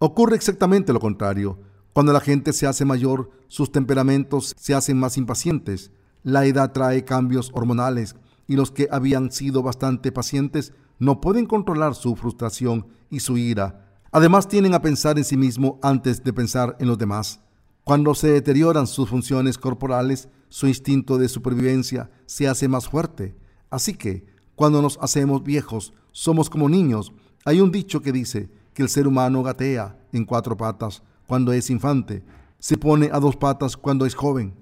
[0.00, 1.60] Ocurre exactamente lo contrario.
[1.92, 5.92] Cuando la gente se hace mayor, sus temperamentos se hacen más impacientes.
[6.24, 8.16] La edad trae cambios hormonales
[8.48, 13.87] y los que habían sido bastante pacientes no pueden controlar su frustración y su ira.
[14.10, 17.40] Además tienen a pensar en sí mismo antes de pensar en los demás.
[17.84, 23.36] Cuando se deterioran sus funciones corporales, su instinto de supervivencia se hace más fuerte.
[23.70, 27.12] Así que, cuando nos hacemos viejos, somos como niños
[27.48, 31.70] hay un dicho que dice que el ser humano gatea en cuatro patas cuando es
[31.70, 32.22] infante,
[32.58, 34.54] se pone a dos patas cuando es joven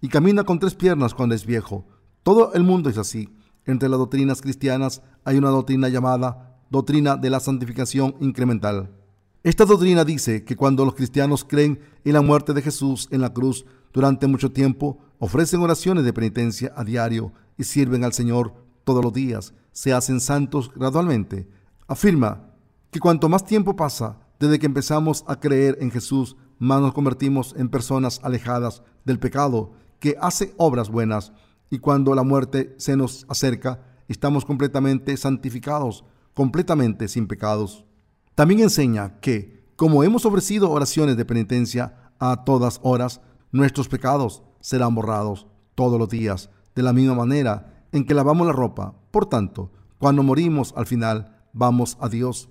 [0.00, 1.84] y camina con tres piernas cuando es viejo.
[2.22, 3.28] Todo el mundo es así.
[3.66, 8.90] Entre las doctrinas cristianas hay una doctrina llamada doctrina de la santificación incremental.
[9.42, 13.34] Esta doctrina dice que cuando los cristianos creen en la muerte de Jesús en la
[13.34, 18.54] cruz durante mucho tiempo, ofrecen oraciones de penitencia a diario y sirven al Señor
[18.84, 21.46] todos los días, se hacen santos gradualmente,
[21.86, 22.48] afirma
[22.90, 27.54] que cuanto más tiempo pasa desde que empezamos a creer en Jesús, más nos convertimos
[27.58, 31.32] en personas alejadas del pecado, que hace obras buenas,
[31.70, 36.04] y cuando la muerte se nos acerca, estamos completamente santificados,
[36.34, 37.84] completamente sin pecados.
[38.34, 44.94] También enseña que, como hemos ofrecido oraciones de penitencia a todas horas, nuestros pecados serán
[44.94, 48.94] borrados todos los días, de la misma manera en que lavamos la ropa.
[49.10, 52.48] Por tanto, cuando morimos al final, vamos a Dios.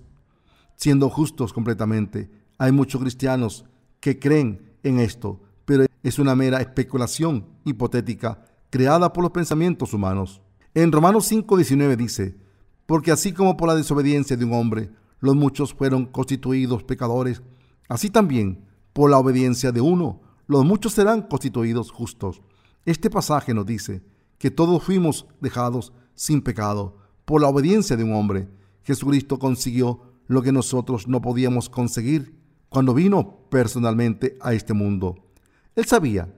[0.76, 3.64] Siendo justos completamente, hay muchos cristianos
[4.00, 10.40] que creen en esto, pero es una mera especulación hipotética creada por los pensamientos humanos.
[10.74, 12.36] En Romanos 5:19 dice,
[12.86, 14.90] porque así como por la desobediencia de un hombre
[15.20, 17.42] los muchos fueron constituidos pecadores,
[17.88, 22.42] así también por la obediencia de uno los muchos serán constituidos justos.
[22.84, 24.02] Este pasaje nos dice
[24.38, 28.48] que todos fuimos dejados sin pecado por la obediencia de un hombre
[28.84, 35.16] Jesucristo consiguió lo que nosotros no podíamos conseguir cuando vino personalmente a este mundo.
[35.76, 36.34] Él sabía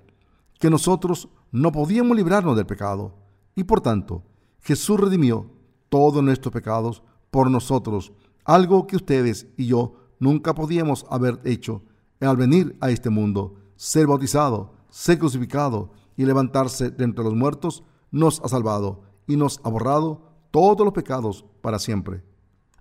[0.59, 3.15] que nosotros no podíamos librarnos del pecado
[3.55, 4.25] y por tanto
[4.61, 5.51] Jesús redimió
[5.89, 8.13] todos nuestros pecados por nosotros,
[8.45, 11.83] algo que ustedes y yo nunca podíamos haber hecho
[12.21, 17.83] al venir a este mundo, ser bautizado, ser crucificado y levantarse de entre los muertos,
[18.11, 22.23] nos ha salvado y nos ha borrado todos los pecados para siempre.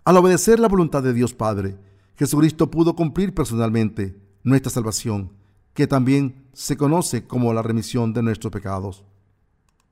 [0.05, 1.77] Al obedecer la voluntad de Dios Padre,
[2.15, 5.31] Jesucristo pudo cumplir personalmente nuestra salvación,
[5.73, 9.03] que también se conoce como la remisión de nuestros pecados.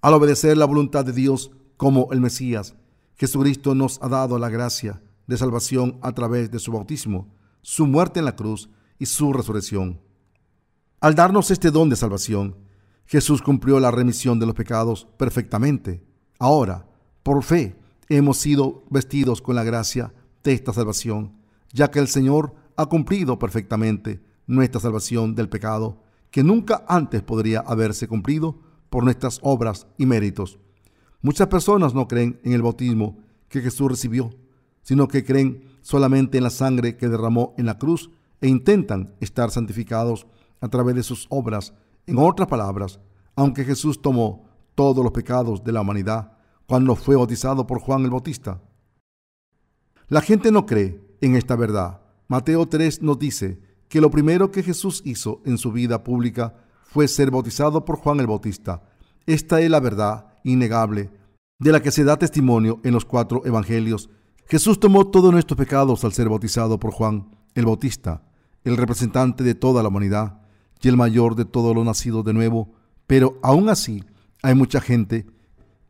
[0.01, 2.75] Al obedecer la voluntad de Dios como el Mesías,
[3.21, 7.31] Jesucristo nos ha dado la gracia de salvación a través de su bautismo,
[7.61, 10.01] su muerte en la cruz y su resurrección.
[10.99, 12.57] Al darnos este don de salvación,
[13.05, 16.03] Jesús cumplió la remisión de los pecados perfectamente.
[16.39, 16.87] Ahora,
[17.21, 17.75] por fe,
[18.09, 20.11] hemos sido vestidos con la gracia
[20.43, 21.33] de esta salvación,
[21.71, 27.59] ya que el Señor ha cumplido perfectamente nuestra salvación del pecado, que nunca antes podría
[27.59, 28.57] haberse cumplido
[28.89, 30.57] por nuestras obras y méritos.
[31.21, 34.31] Muchas personas no creen en el bautismo que Jesús recibió,
[34.81, 39.51] sino que creen solamente en la sangre que derramó en la cruz e intentan estar
[39.51, 40.25] santificados
[40.61, 41.73] a través de sus obras.
[42.07, 42.99] En otras palabras,
[43.35, 48.09] aunque Jesús tomó todos los pecados de la humanidad, cuando fue bautizado por Juan el
[48.09, 48.61] Bautista.
[50.07, 52.01] La gente no cree en esta verdad.
[52.27, 57.07] Mateo 3 nos dice que lo primero que Jesús hizo en su vida pública fue
[57.07, 58.83] ser bautizado por Juan el Bautista.
[59.25, 61.09] Esta es la verdad innegable
[61.61, 64.09] de la que se da testimonio en los cuatro evangelios.
[64.47, 68.23] Jesús tomó todos nuestros pecados al ser bautizado por Juan el Bautista,
[68.63, 70.41] el representante de toda la humanidad
[70.81, 72.73] y el mayor de todos los nacidos de nuevo.
[73.05, 74.03] Pero aún así
[74.41, 75.27] hay mucha gente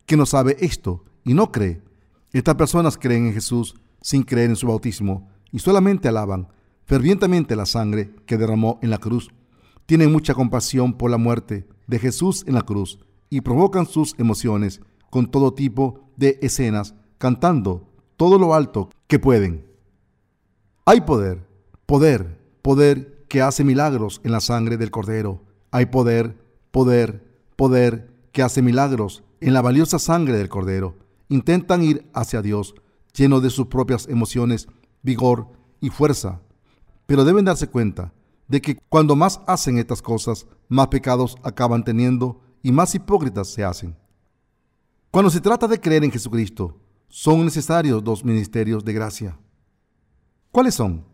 [0.05, 1.81] que no sabe esto y no cree.
[2.33, 6.49] Estas personas creen en Jesús sin creer en su bautismo y solamente alaban
[6.83, 9.29] fervientemente la sangre que derramó en la cruz.
[9.85, 12.99] Tienen mucha compasión por la muerte de Jesús en la cruz
[13.31, 19.65] y provocan sus emociones con todo tipo de escenas, cantando todo lo alto que pueden.
[20.85, 21.47] Hay poder,
[21.87, 25.41] poder, poder que hace milagros en la sangre del Cordero.
[25.71, 26.37] Hay poder,
[26.71, 30.97] poder, poder que hace milagros en la valiosa sangre del Cordero.
[31.29, 32.75] Intentan ir hacia Dios
[33.13, 34.67] lleno de sus propias emociones,
[35.01, 35.47] vigor
[35.79, 36.41] y fuerza.
[37.05, 38.13] Pero deben darse cuenta
[38.49, 43.63] de que cuando más hacen estas cosas, más pecados acaban teniendo y más hipócritas se
[43.63, 43.95] hacen.
[45.09, 49.37] Cuando se trata de creer en Jesucristo, son necesarios dos ministerios de gracia.
[50.51, 51.05] ¿Cuáles son?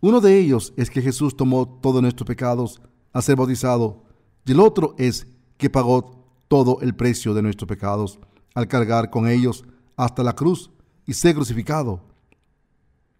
[0.00, 2.80] Uno de ellos es que Jesús tomó todos nuestros pecados
[3.12, 4.04] a ser bautizado
[4.44, 8.18] y el otro es que pagó todo el precio de nuestros pecados
[8.54, 9.64] al cargar con ellos
[9.96, 10.70] hasta la cruz
[11.06, 12.02] y ser crucificado.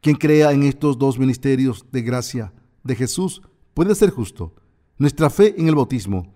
[0.00, 2.52] Quien crea en estos dos ministerios de gracia
[2.84, 3.42] de Jesús
[3.74, 4.54] puede ser justo.
[4.96, 6.34] Nuestra fe en el bautismo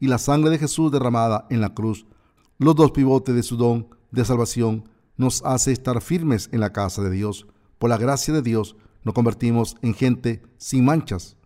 [0.00, 2.06] y la sangre de Jesús derramada en la cruz,
[2.58, 7.02] los dos pivotes de su don de salvación, nos hace estar firmes en la casa
[7.02, 7.46] de Dios.
[7.78, 11.36] Por la gracia de Dios nos convertimos en gente sin manchas.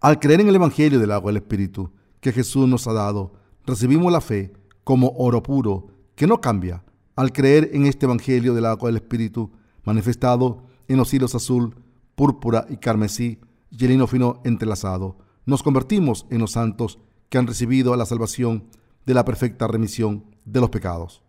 [0.00, 3.32] Al creer en el Evangelio del agua del Espíritu que Jesús nos ha dado,
[3.66, 4.52] recibimos la fe
[4.84, 6.84] como oro puro que no cambia,
[7.16, 9.50] al creer en este Evangelio del agua del Espíritu,
[9.84, 11.74] manifestado en los hilos azul,
[12.14, 13.38] púrpura y carmesí,
[13.70, 16.98] y el fino entrelazado, nos convertimos en los santos
[17.30, 18.64] que han recibido la salvación
[19.06, 21.22] de la perfecta remisión de los pecados.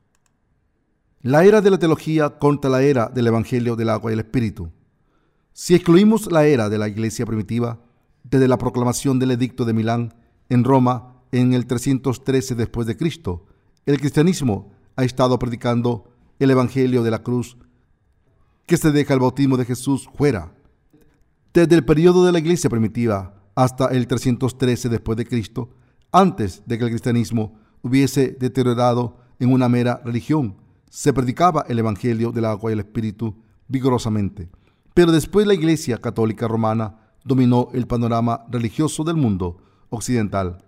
[1.21, 4.71] La era de la teología contra la era del Evangelio del agua y el Espíritu.
[5.53, 7.79] Si excluimos la era de la iglesia primitiva,
[8.23, 10.13] desde la proclamación del edicto de Milán
[10.49, 13.45] en Roma en el 313 después de Cristo,
[13.85, 17.57] el cristianismo ha estado predicando el Evangelio de la cruz,
[18.65, 20.51] que se deja el bautismo de Jesús fuera.
[21.53, 25.69] Desde el periodo de la iglesia primitiva hasta el 313 después de Cristo,
[26.11, 30.57] antes de que el cristianismo hubiese deteriorado en una mera religión,
[30.89, 33.35] se predicaba el Evangelio del agua y el Espíritu
[33.67, 34.49] vigorosamente.
[34.93, 39.57] Pero después la Iglesia Católica Romana dominó el panorama religioso del mundo
[39.89, 40.63] occidental.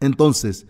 [0.00, 0.66] Entonces,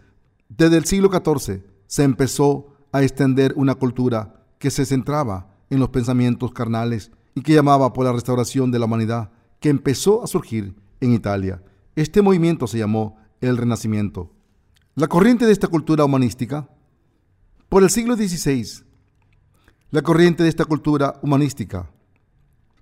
[0.49, 5.91] desde el siglo XIV se empezó a extender una cultura que se centraba en los
[5.91, 10.75] pensamientos carnales y que llamaba por la restauración de la humanidad, que empezó a surgir
[11.01, 11.63] en Italia.
[11.97, 14.31] Este movimiento se llamó el Renacimiento.
[14.95, 16.69] La corriente de esta cultura humanística,
[17.69, 18.85] por el siglo XVI,
[19.91, 21.91] la corriente de esta cultura humanística,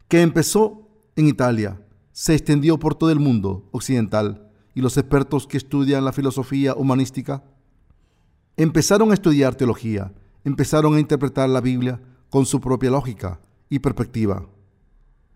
[0.06, 1.80] que empezó en Italia,
[2.12, 7.42] se extendió por todo el mundo occidental y los expertos que estudian la filosofía humanística
[8.56, 10.12] empezaron a estudiar teología,
[10.44, 14.46] empezaron a interpretar la Biblia con su propia lógica y perspectiva,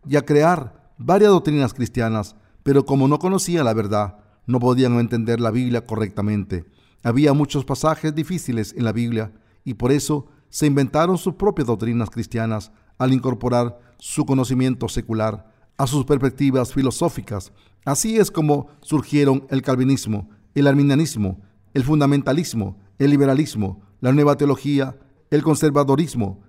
[0.06, 5.40] y a crear varias doctrinas cristianas, pero como no conocían la verdad, no podían entender
[5.40, 6.64] la Biblia correctamente.
[7.02, 9.32] Había muchos pasajes difíciles en la Biblia
[9.64, 15.86] y por eso se inventaron sus propias doctrinas cristianas al incorporar su conocimiento secular a
[15.86, 17.52] sus perspectivas filosóficas.
[17.84, 21.40] Así es como surgieron el calvinismo, el arminianismo,
[21.74, 24.96] el fundamentalismo, el liberalismo, la nueva teología,
[25.30, 26.42] el conservadorismo,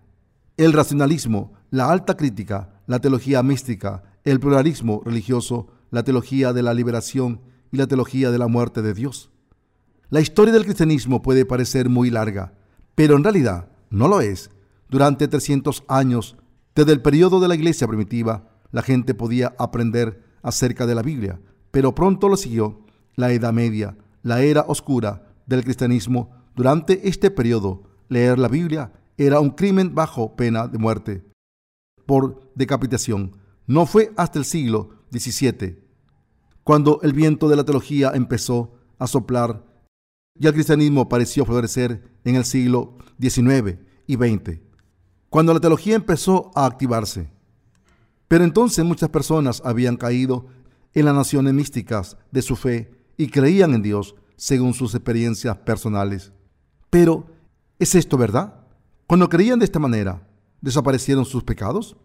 [0.57, 6.73] el racionalismo, la alta crítica, la teología mística, el pluralismo religioso, la teología de la
[6.73, 7.41] liberación
[7.75, 9.31] la teología de la muerte de Dios.
[10.09, 12.53] La historia del cristianismo puede parecer muy larga,
[12.95, 14.49] pero en realidad no lo es.
[14.89, 16.37] Durante 300 años,
[16.75, 21.39] desde el periodo de la iglesia primitiva, la gente podía aprender acerca de la Biblia,
[21.71, 27.83] pero pronto lo siguió la Edad Media, la era oscura del cristianismo durante este periodo,
[28.09, 31.23] leer la Biblia era un crimen bajo pena de muerte
[32.05, 33.37] por decapitación.
[33.67, 35.79] No fue hasta el siglo XVII,
[36.65, 39.63] cuando el viento de la teología empezó a soplar
[40.33, 44.61] y el cristianismo pareció florecer en el siglo XIX y XX,
[45.29, 47.29] cuando la teología empezó a activarse.
[48.27, 50.47] Pero entonces muchas personas habían caído
[50.95, 56.33] en las naciones místicas de su fe y creían en Dios según sus experiencias personales.
[56.89, 57.27] Pero,
[57.77, 58.65] ¿es esto verdad?
[59.05, 60.27] Cuando creían de esta manera,
[60.61, 61.95] ¿desaparecieron sus pecados?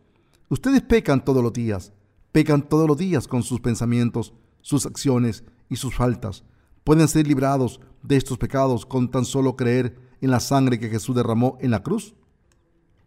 [0.50, 1.94] Ustedes pecan todos los días,
[2.30, 6.44] pecan todos los días con sus pensamientos, sus acciones y sus faltas.
[6.84, 11.14] Pueden ser librados de estos pecados con tan solo creer en la sangre que Jesús
[11.14, 12.14] derramó en la cruz.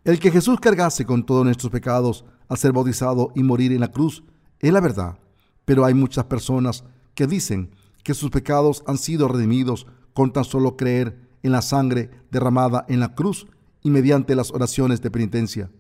[0.04, 3.91] El que Jesús cargase con todos nuestros pecados al ser bautizado y morir en la
[3.91, 4.24] cruz
[4.60, 5.18] es la verdad,
[5.66, 6.84] pero hay muchas personas
[7.16, 7.72] que dicen
[8.04, 12.99] que sus pecados han sido redimidos con tan solo creer en la sangre derramada en
[12.99, 13.47] la cruz
[13.82, 15.72] y mediante las oraciones de penitencia.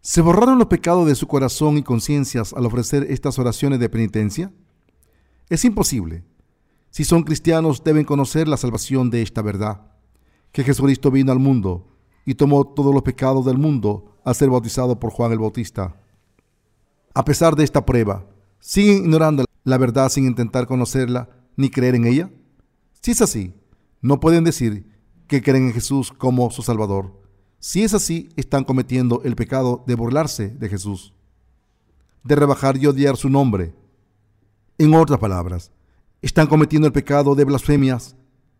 [0.00, 4.52] ¿Se borraron los pecados de su corazón y conciencias al ofrecer estas oraciones de penitencia?
[5.48, 6.24] Es imposible.
[6.90, 9.92] Si son cristianos deben conocer la salvación de esta verdad,
[10.52, 11.88] que Jesucristo vino al mundo
[12.24, 16.00] y tomó todos los pecados del mundo al ser bautizado por Juan el Bautista.
[17.14, 18.26] A pesar de esta prueba,
[18.58, 22.30] ¿siguen ignorando la verdad sin intentar conocerla ni creer en ella?
[23.00, 23.54] Si es así,
[24.00, 24.86] no pueden decir
[25.26, 27.20] que creen en Jesús como su Salvador.
[27.58, 31.14] Si es así, están cometiendo el pecado de burlarse de Jesús,
[32.22, 33.74] de rebajar y odiar su nombre.
[34.80, 35.72] En otras palabras,
[36.22, 38.14] están cometiendo el pecado de blasfemias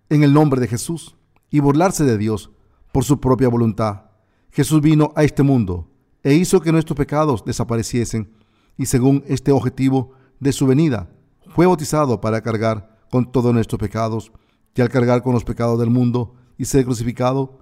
[0.08, 1.16] en el nombre de Jesús
[1.48, 2.50] y burlarse de Dios
[2.90, 4.06] por su propia voluntad.
[4.50, 5.88] Jesús vino a este mundo
[6.24, 8.32] e hizo que nuestros pecados desapareciesen
[8.76, 10.10] y según este objetivo
[10.40, 11.08] de su venida,
[11.54, 14.32] fue bautizado para cargar con todos nuestros pecados
[14.74, 17.60] y al cargar con los pecados del mundo y ser crucificado,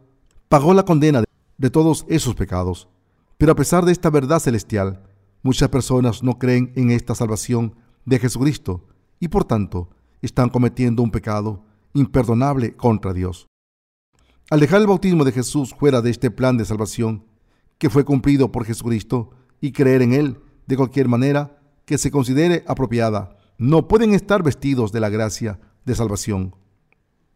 [0.48, 1.24] pagó la condena
[1.59, 2.88] de todos esos pecados.
[3.36, 5.02] Pero a pesar de esta verdad celestial,
[5.42, 7.74] muchas personas no creen en esta salvación
[8.07, 8.86] de Jesucristo
[9.20, 9.90] y por tanto
[10.22, 13.46] están cometiendo un pecado imperdonable contra Dios.
[14.50, 17.26] Al dejar el bautismo de Jesús fuera de este plan de salvación
[17.78, 19.30] que fue cumplido por Jesucristo
[19.61, 24.92] y creer en Él de cualquier manera que se considere apropiada, no pueden estar vestidos
[24.92, 26.54] de la gracia de salvación.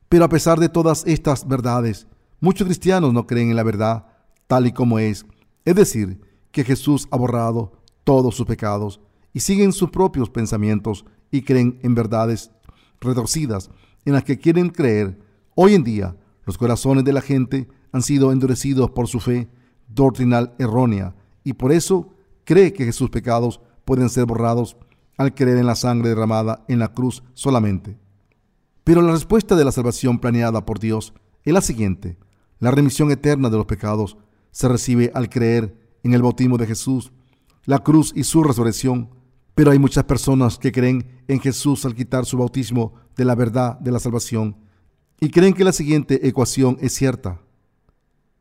[0.09, 2.07] Pero a pesar de todas estas verdades,
[2.41, 4.07] muchos cristianos no creen en la verdad
[4.47, 5.25] tal y como es,
[5.65, 9.01] es decir, que Jesús ha borrado todos sus pecados
[9.33, 12.51] y siguen sus propios pensamientos y creen en verdades
[13.01, 13.71] retorcidas
[14.05, 15.19] en las que quieren creer.
[15.55, 19.49] Hoy en día, los corazones de la gente han sido endurecidos por su fe
[19.89, 21.15] doctrinal errónea
[21.45, 22.13] y por eso
[22.45, 24.77] cree que sus pecados pueden ser borrados
[25.17, 27.99] al creer en la sangre derramada en la cruz solamente.
[28.85, 31.13] Pero la respuesta de la salvación planeada por Dios
[31.45, 32.17] es la siguiente.
[32.59, 34.17] La remisión eterna de los pecados
[34.51, 37.13] se recibe al creer en el bautismo de Jesús,
[37.65, 39.11] la cruz y su resurrección.
[39.61, 43.79] Pero hay muchas personas que creen en Jesús al quitar su bautismo de la verdad
[43.79, 44.57] de la salvación
[45.21, 47.43] y creen que la siguiente ecuación es cierta.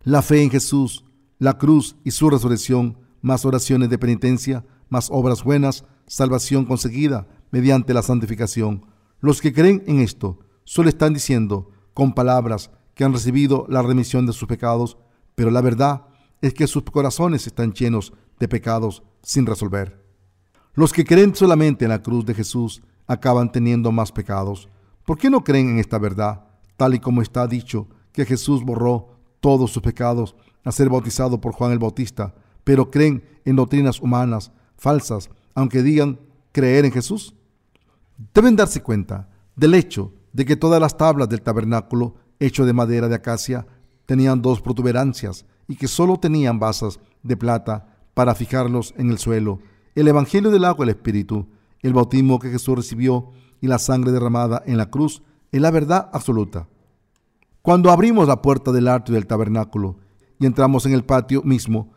[0.03, 1.03] La fe en Jesús,
[1.37, 7.93] la cruz y su resurrección, más oraciones de penitencia, más obras buenas, salvación conseguida mediante
[7.93, 8.85] la santificación.
[9.19, 14.25] Los que creen en esto solo están diciendo con palabras que han recibido la remisión
[14.25, 14.97] de sus pecados,
[15.35, 16.05] pero la verdad
[16.41, 19.98] es que sus corazones están llenos de pecados sin resolver.
[20.79, 24.69] Los que creen solamente en la cruz de Jesús acaban teniendo más pecados.
[25.03, 26.45] ¿Por qué no creen en esta verdad,
[26.77, 29.09] tal y como está dicho, que Jesús borró
[29.41, 34.53] todos sus pecados al ser bautizado por Juan el Bautista, pero creen en doctrinas humanas
[34.77, 36.17] falsas, aunque digan
[36.53, 37.35] creer en Jesús?
[38.33, 39.27] Deben darse cuenta
[39.57, 43.67] del hecho de que todas las tablas del tabernáculo, hecho de madera de acacia,
[44.05, 49.59] tenían dos protuberancias y que solo tenían basas de plata para fijarlos en el suelo.
[49.95, 51.47] El Evangelio del agua y el Espíritu,
[51.81, 53.31] el bautismo que Jesús recibió
[53.61, 56.67] y la sangre derramada en la cruz es la verdad absoluta.
[57.61, 59.97] Cuando abrimos la puerta del atrio del tabernáculo
[60.39, 61.91] y entramos en el patio mismo,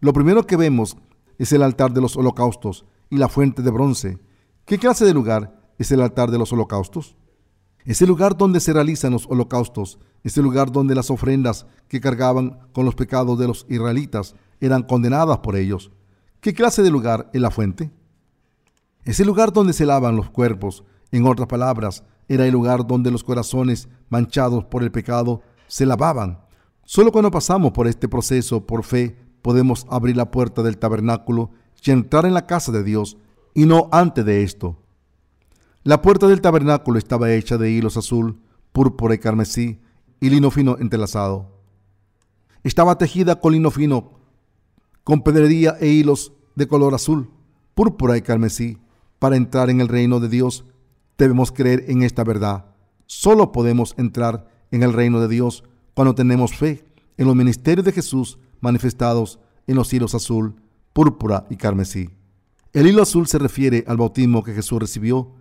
[0.00, 0.96] lo primero que vemos
[1.38, 4.18] es el altar de los holocaustos y la fuente de bronce.
[4.64, 7.16] ¿Qué clase de lugar es el altar de los holocaustos?
[7.84, 12.00] Es el lugar donde se realizan los holocaustos, es el lugar donde las ofrendas que
[12.00, 15.90] cargaban con los pecados de los israelitas eran condenadas por ellos.
[16.40, 17.90] ¿Qué clase de lugar es la fuente?
[19.04, 20.84] Es el lugar donde se lavan los cuerpos.
[21.12, 26.40] En otras palabras, era el lugar donde los corazones manchados por el pecado se lavaban.
[26.84, 31.50] Solo cuando pasamos por este proceso por fe podemos abrir la puerta del tabernáculo
[31.82, 33.16] y entrar en la casa de Dios,
[33.54, 34.78] y no antes de esto.
[35.82, 38.40] La puerta del tabernáculo estaba hecha de hilos azul,
[38.72, 39.80] púrpura y carmesí,
[40.20, 41.48] y lino fino entrelazado.
[42.62, 44.19] Estaba tejida con lino fino,
[45.04, 47.30] con pedrería e hilos de color azul,
[47.74, 48.78] púrpura y carmesí.
[49.18, 50.64] Para entrar en el reino de Dios
[51.18, 52.66] debemos creer en esta verdad.
[53.06, 56.84] Solo podemos entrar en el reino de Dios cuando tenemos fe
[57.16, 60.56] en los ministerios de Jesús manifestados en los hilos azul,
[60.92, 62.10] púrpura y carmesí.
[62.72, 65.32] El hilo azul se refiere al bautismo que Jesús recibió.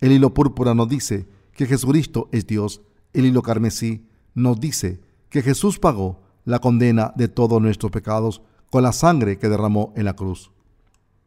[0.00, 2.82] El hilo púrpura nos dice que Jesucristo es Dios.
[3.12, 5.00] El hilo carmesí nos dice
[5.30, 8.42] que Jesús pagó la condena de todos nuestros pecados
[8.74, 10.50] con la sangre que derramó en la cruz.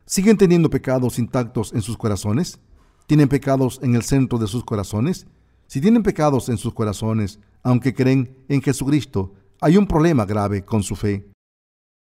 [0.05, 2.59] ¿Siguen teniendo pecados intactos en sus corazones?
[3.05, 5.27] ¿Tienen pecados en el centro de sus corazones?
[5.65, 10.83] Si tienen pecados en sus corazones, aunque creen en Jesucristo, hay un problema grave con
[10.83, 11.31] su fe.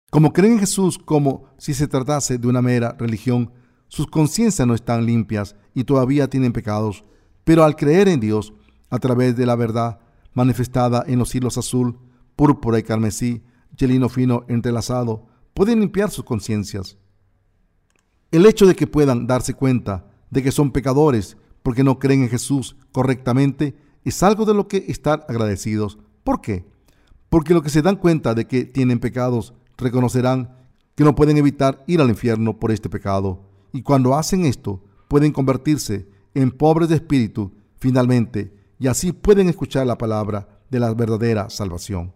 [0.10, 3.52] Como creen en Jesús como si se tratase de una mera religión,
[3.90, 7.04] sus conciencias no están limpias y todavía tienen pecados,
[7.44, 8.54] pero al creer en Dios,
[8.90, 10.00] a través de la verdad
[10.34, 12.00] manifestada en los hilos azul,
[12.38, 13.44] púrpura y carmesí,
[13.78, 16.98] y fino entrelazado, pueden limpiar sus conciencias.
[18.32, 22.30] El hecho de que puedan darse cuenta de que son pecadores porque no creen en
[22.30, 25.98] Jesús correctamente es algo de lo que estar agradecidos.
[26.24, 26.66] ¿Por qué?
[27.30, 30.56] Porque lo que se dan cuenta de que tienen pecados, reconocerán
[30.96, 33.50] que no pueden evitar ir al infierno por este pecado.
[33.72, 39.86] Y cuando hacen esto, pueden convertirse en pobres de espíritu finalmente, y así pueden escuchar
[39.86, 42.14] la palabra de la verdadera salvación.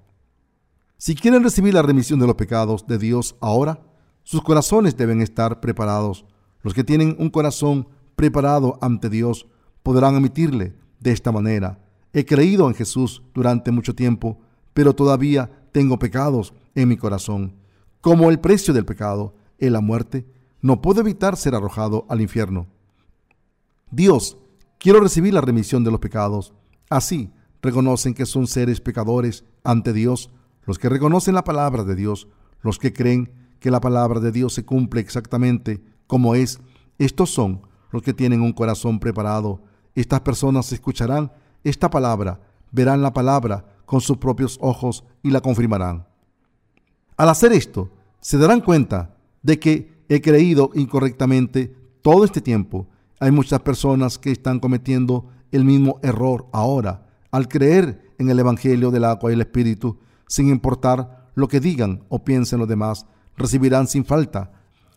[0.99, 3.81] Si quieren recibir la remisión de los pecados de Dios ahora,
[4.23, 6.25] sus corazones deben estar preparados.
[6.63, 9.45] Los que tienen un corazón preparado ante Dios
[9.83, 11.79] podrán emitirle de esta manera.
[12.13, 14.39] He creído en Jesús durante mucho tiempo,
[14.73, 17.55] pero todavía tengo pecados en mi corazón.
[18.01, 20.25] Como el precio del pecado es la muerte,
[20.61, 22.65] no puedo evitar ser arrojado al infierno.
[23.91, 24.37] Dios,
[24.79, 26.53] quiero recibir la remisión de los pecados.
[26.89, 27.29] Así
[27.61, 30.31] reconocen que son seres pecadores ante Dios,
[30.67, 32.27] los que reconocen la palabra de Dios,
[32.61, 36.59] los que creen que la palabra de Dios se cumple exactamente como es,
[36.99, 37.61] estos son
[37.91, 39.61] los que tienen un corazón preparado.
[39.95, 41.31] Estas personas escucharán
[41.63, 42.41] esta palabra,
[42.71, 46.05] verán la palabra con sus propios ojos y la confirmarán.
[47.15, 47.89] Al hacer esto,
[48.19, 52.87] se darán cuenta de que he creído incorrectamente todo este tiempo.
[53.21, 58.91] Hay muchas personas que están cometiendo el mismo error ahora al creer en el Evangelio
[58.91, 59.97] del agua y el Espíritu,
[60.27, 63.05] sin importar lo que digan o piensen los demás
[63.35, 64.51] recibirán sin falta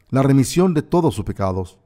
[0.08, 1.78] la remisión de todos sus pecados.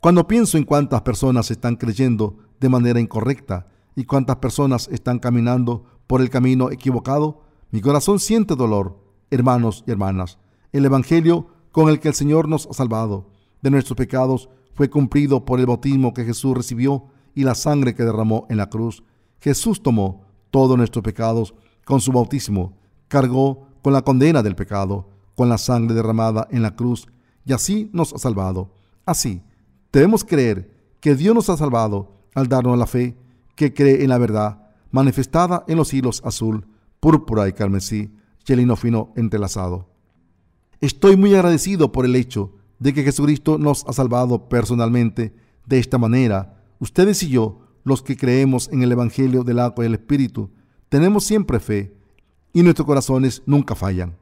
[0.00, 5.84] Cuando pienso en cuántas personas están creyendo de manera incorrecta y cuántas personas están caminando
[6.06, 8.98] por el camino equivocado, mi corazón siente dolor,
[9.30, 10.38] hermanos y hermanas.
[10.72, 13.30] El Evangelio con el que el Señor nos ha salvado
[13.62, 18.04] de nuestros pecados fue cumplido por el bautismo que Jesús recibió y la sangre que
[18.04, 19.02] derramó en la cruz.
[19.40, 22.76] Jesús tomó todos nuestros pecados con su bautismo,
[23.08, 27.06] cargó con la condena del pecado con la sangre derramada en la cruz
[27.44, 28.72] y así nos ha salvado.
[29.04, 29.42] Así,
[29.92, 30.70] debemos creer
[31.00, 33.16] que Dios nos ha salvado al darnos la fe
[33.54, 34.60] que cree en la verdad
[34.90, 36.66] manifestada en los hilos azul,
[37.00, 38.10] púrpura y carmesí
[38.46, 39.88] y el hino fino entrelazado.
[40.80, 45.34] Estoy muy agradecido por el hecho de que Jesucristo nos ha salvado personalmente
[45.66, 46.62] de esta manera.
[46.78, 50.50] Ustedes y yo, los que creemos en el Evangelio del agua y el Espíritu,
[50.94, 51.92] tenemos siempre fe
[52.52, 54.16] y nuestros corazones nunca fallan.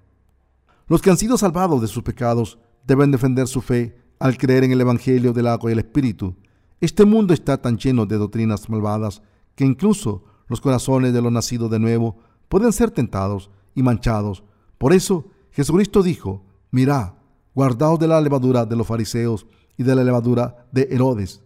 [0.88, 4.72] Los que han sido salvados de sus pecados deben defender su fe al creer en
[4.72, 6.34] el Evangelio del agua y el Espíritu.
[6.80, 9.20] Este mundo está tan lleno de doctrinas malvadas
[9.54, 12.16] que incluso los corazones de los nacidos de nuevo
[12.48, 14.42] pueden ser tentados y manchados.
[14.78, 17.12] Por eso Jesucristo dijo, mirad,
[17.54, 19.46] guardaos de la levadura de los fariseos
[19.76, 21.42] y de la levadura de Herodes.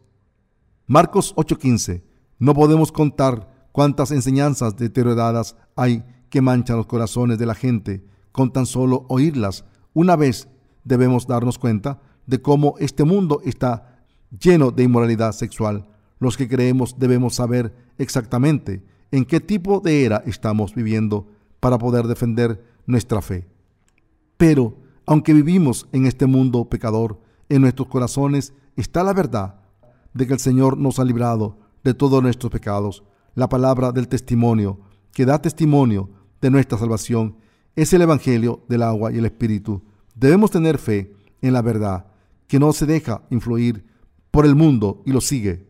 [0.86, 2.04] Marcos 8:15.
[2.38, 8.02] No podemos contar cuántas enseñanzas deterioradas hay que manchan los corazones de la gente
[8.32, 9.66] con tan solo oírlas.
[9.92, 10.48] Una vez
[10.82, 15.86] debemos darnos cuenta de cómo este mundo está lleno de inmoralidad sexual.
[16.20, 21.26] Los que creemos debemos saber exactamente en qué tipo de era estamos viviendo
[21.60, 23.46] para poder defender nuestra fe.
[24.38, 27.20] Pero, aunque vivimos en este mundo pecador,
[27.50, 29.56] en nuestros corazones está la verdad
[30.14, 33.04] de que el Señor nos ha librado de todos nuestros pecados.
[33.36, 34.80] La palabra del testimonio
[35.12, 36.08] que da testimonio
[36.40, 37.36] de nuestra salvación
[37.74, 39.82] es el Evangelio del agua y el Espíritu.
[40.14, 42.06] Debemos tener fe en la verdad,
[42.48, 43.84] que no se deja influir
[44.30, 45.68] por el mundo y lo sigue.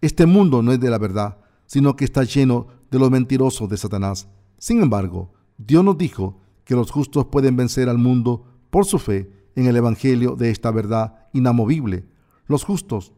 [0.00, 3.76] Este mundo no es de la verdad, sino que está lleno de los mentirosos de
[3.76, 4.26] Satanás.
[4.58, 9.30] Sin embargo, Dios nos dijo que los justos pueden vencer al mundo por su fe
[9.54, 12.04] en el Evangelio de esta verdad inamovible.
[12.48, 13.12] Los justos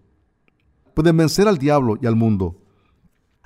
[0.92, 2.58] pueden vencer al diablo y al mundo.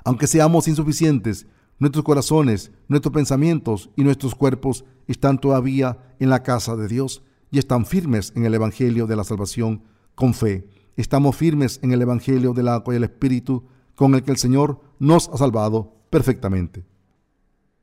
[0.05, 1.45] Aunque seamos insuficientes
[1.77, 7.59] Nuestros corazones, nuestros pensamientos y nuestros cuerpos están todavía en la casa de Dios y
[7.59, 9.83] están firmes en el Evangelio de la salvación
[10.15, 10.69] con fe.
[10.95, 14.79] Estamos firmes en el Evangelio del agua y el Espíritu con el que el Señor
[14.99, 16.85] nos ha salvado perfectamente.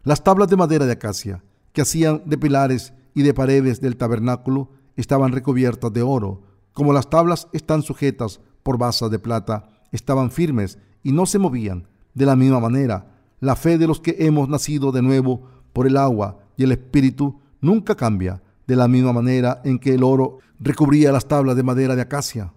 [0.05, 1.45] Las tablas de madera de acacia
[1.75, 6.45] que hacían de pilares y de paredes del tabernáculo estaban recubiertas de oro.
[6.73, 11.89] Como las tablas están sujetas por basas de plata, estaban firmes y no se movían.
[12.15, 13.07] De la misma manera,
[13.41, 15.43] la fe de los que hemos nacido de nuevo
[15.73, 18.43] por el agua y el Espíritu nunca cambia.
[18.65, 22.55] de la misma manera en que el oro recubría las tablas de madera de acacia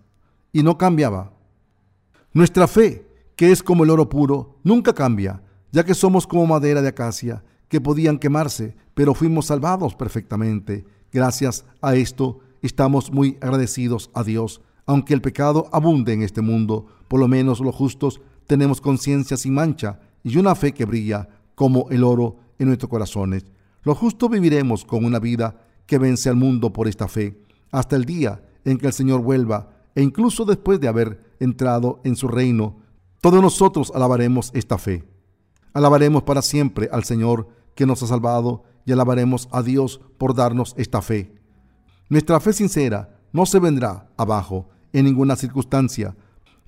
[0.54, 1.34] y no cambiaba.
[2.32, 5.42] Nuestra fe, que es como el oro puro, nunca cambia,
[5.72, 10.86] ya que somos como madera de acacia, que podían quemarse, pero fuimos salvados perfectamente.
[11.12, 14.62] Gracias a esto estamos muy agradecidos a Dios.
[14.86, 19.54] Aunque el pecado abunde en este mundo, por lo menos los justos tenemos conciencia sin
[19.54, 23.46] mancha y una fe que brilla como el oro en nuestros corazones.
[23.84, 27.40] Los justos viviremos con una vida que vence al mundo por esta fe,
[27.72, 32.16] hasta el día en que el Señor vuelva, e incluso después de haber entrado en
[32.16, 32.78] su reino,
[33.22, 35.04] todos nosotros alabaremos esta fe.
[35.74, 40.74] Alabaremos para siempre al Señor que nos ha salvado y alabaremos a Dios por darnos
[40.78, 41.34] esta fe.
[42.10, 46.16] Nuestra fe sincera no se vendrá abajo en ninguna circunstancia,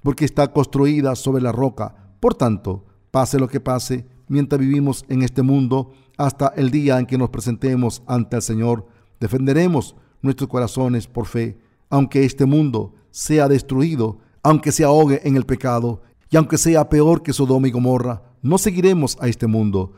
[0.07, 1.93] porque está construida sobre la roca.
[2.21, 7.05] Por tanto, pase lo que pase, mientras vivimos en este mundo, hasta el día en
[7.05, 8.87] que nos presentemos ante el Señor,
[9.19, 11.57] defenderemos nuestros corazones por fe,
[11.89, 17.21] aunque este mundo sea destruido, aunque se ahogue en el pecado, y aunque sea peor
[17.21, 19.91] que Sodoma y Gomorra, no seguiremos a este mundo,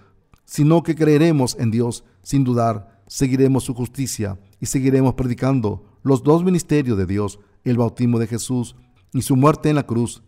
[0.44, 6.44] sino que creeremos en Dios sin dudar, seguiremos su justicia y seguiremos predicando los dos
[6.44, 8.76] ministerios de Dios, el bautismo de Jesús
[9.14, 10.24] y su muerte en la cruz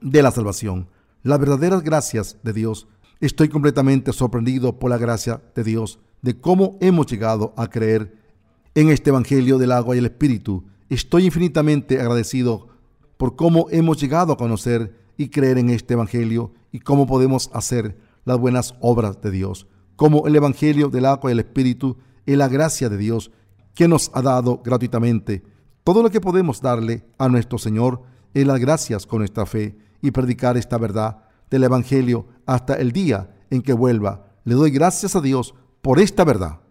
[0.00, 0.88] de la salvación.
[1.22, 2.88] Las verdaderas gracias de Dios.
[3.20, 8.16] Estoy completamente sorprendido por la gracia de Dios, de cómo hemos llegado a creer
[8.74, 10.64] en este Evangelio del agua y el Espíritu.
[10.88, 12.68] Estoy infinitamente agradecido
[13.16, 17.96] por cómo hemos llegado a conocer y creer en este Evangelio y cómo podemos hacer
[18.24, 22.48] las buenas obras de Dios, como el Evangelio del agua y el Espíritu es la
[22.48, 23.30] gracia de Dios
[23.74, 25.42] que nos ha dado gratuitamente.
[25.84, 28.02] Todo lo que podemos darle a nuestro Señor
[28.34, 33.34] es las gracias con nuestra fe y predicar esta verdad del Evangelio hasta el día
[33.50, 34.26] en que vuelva.
[34.44, 36.61] Le doy gracias a Dios por esta verdad.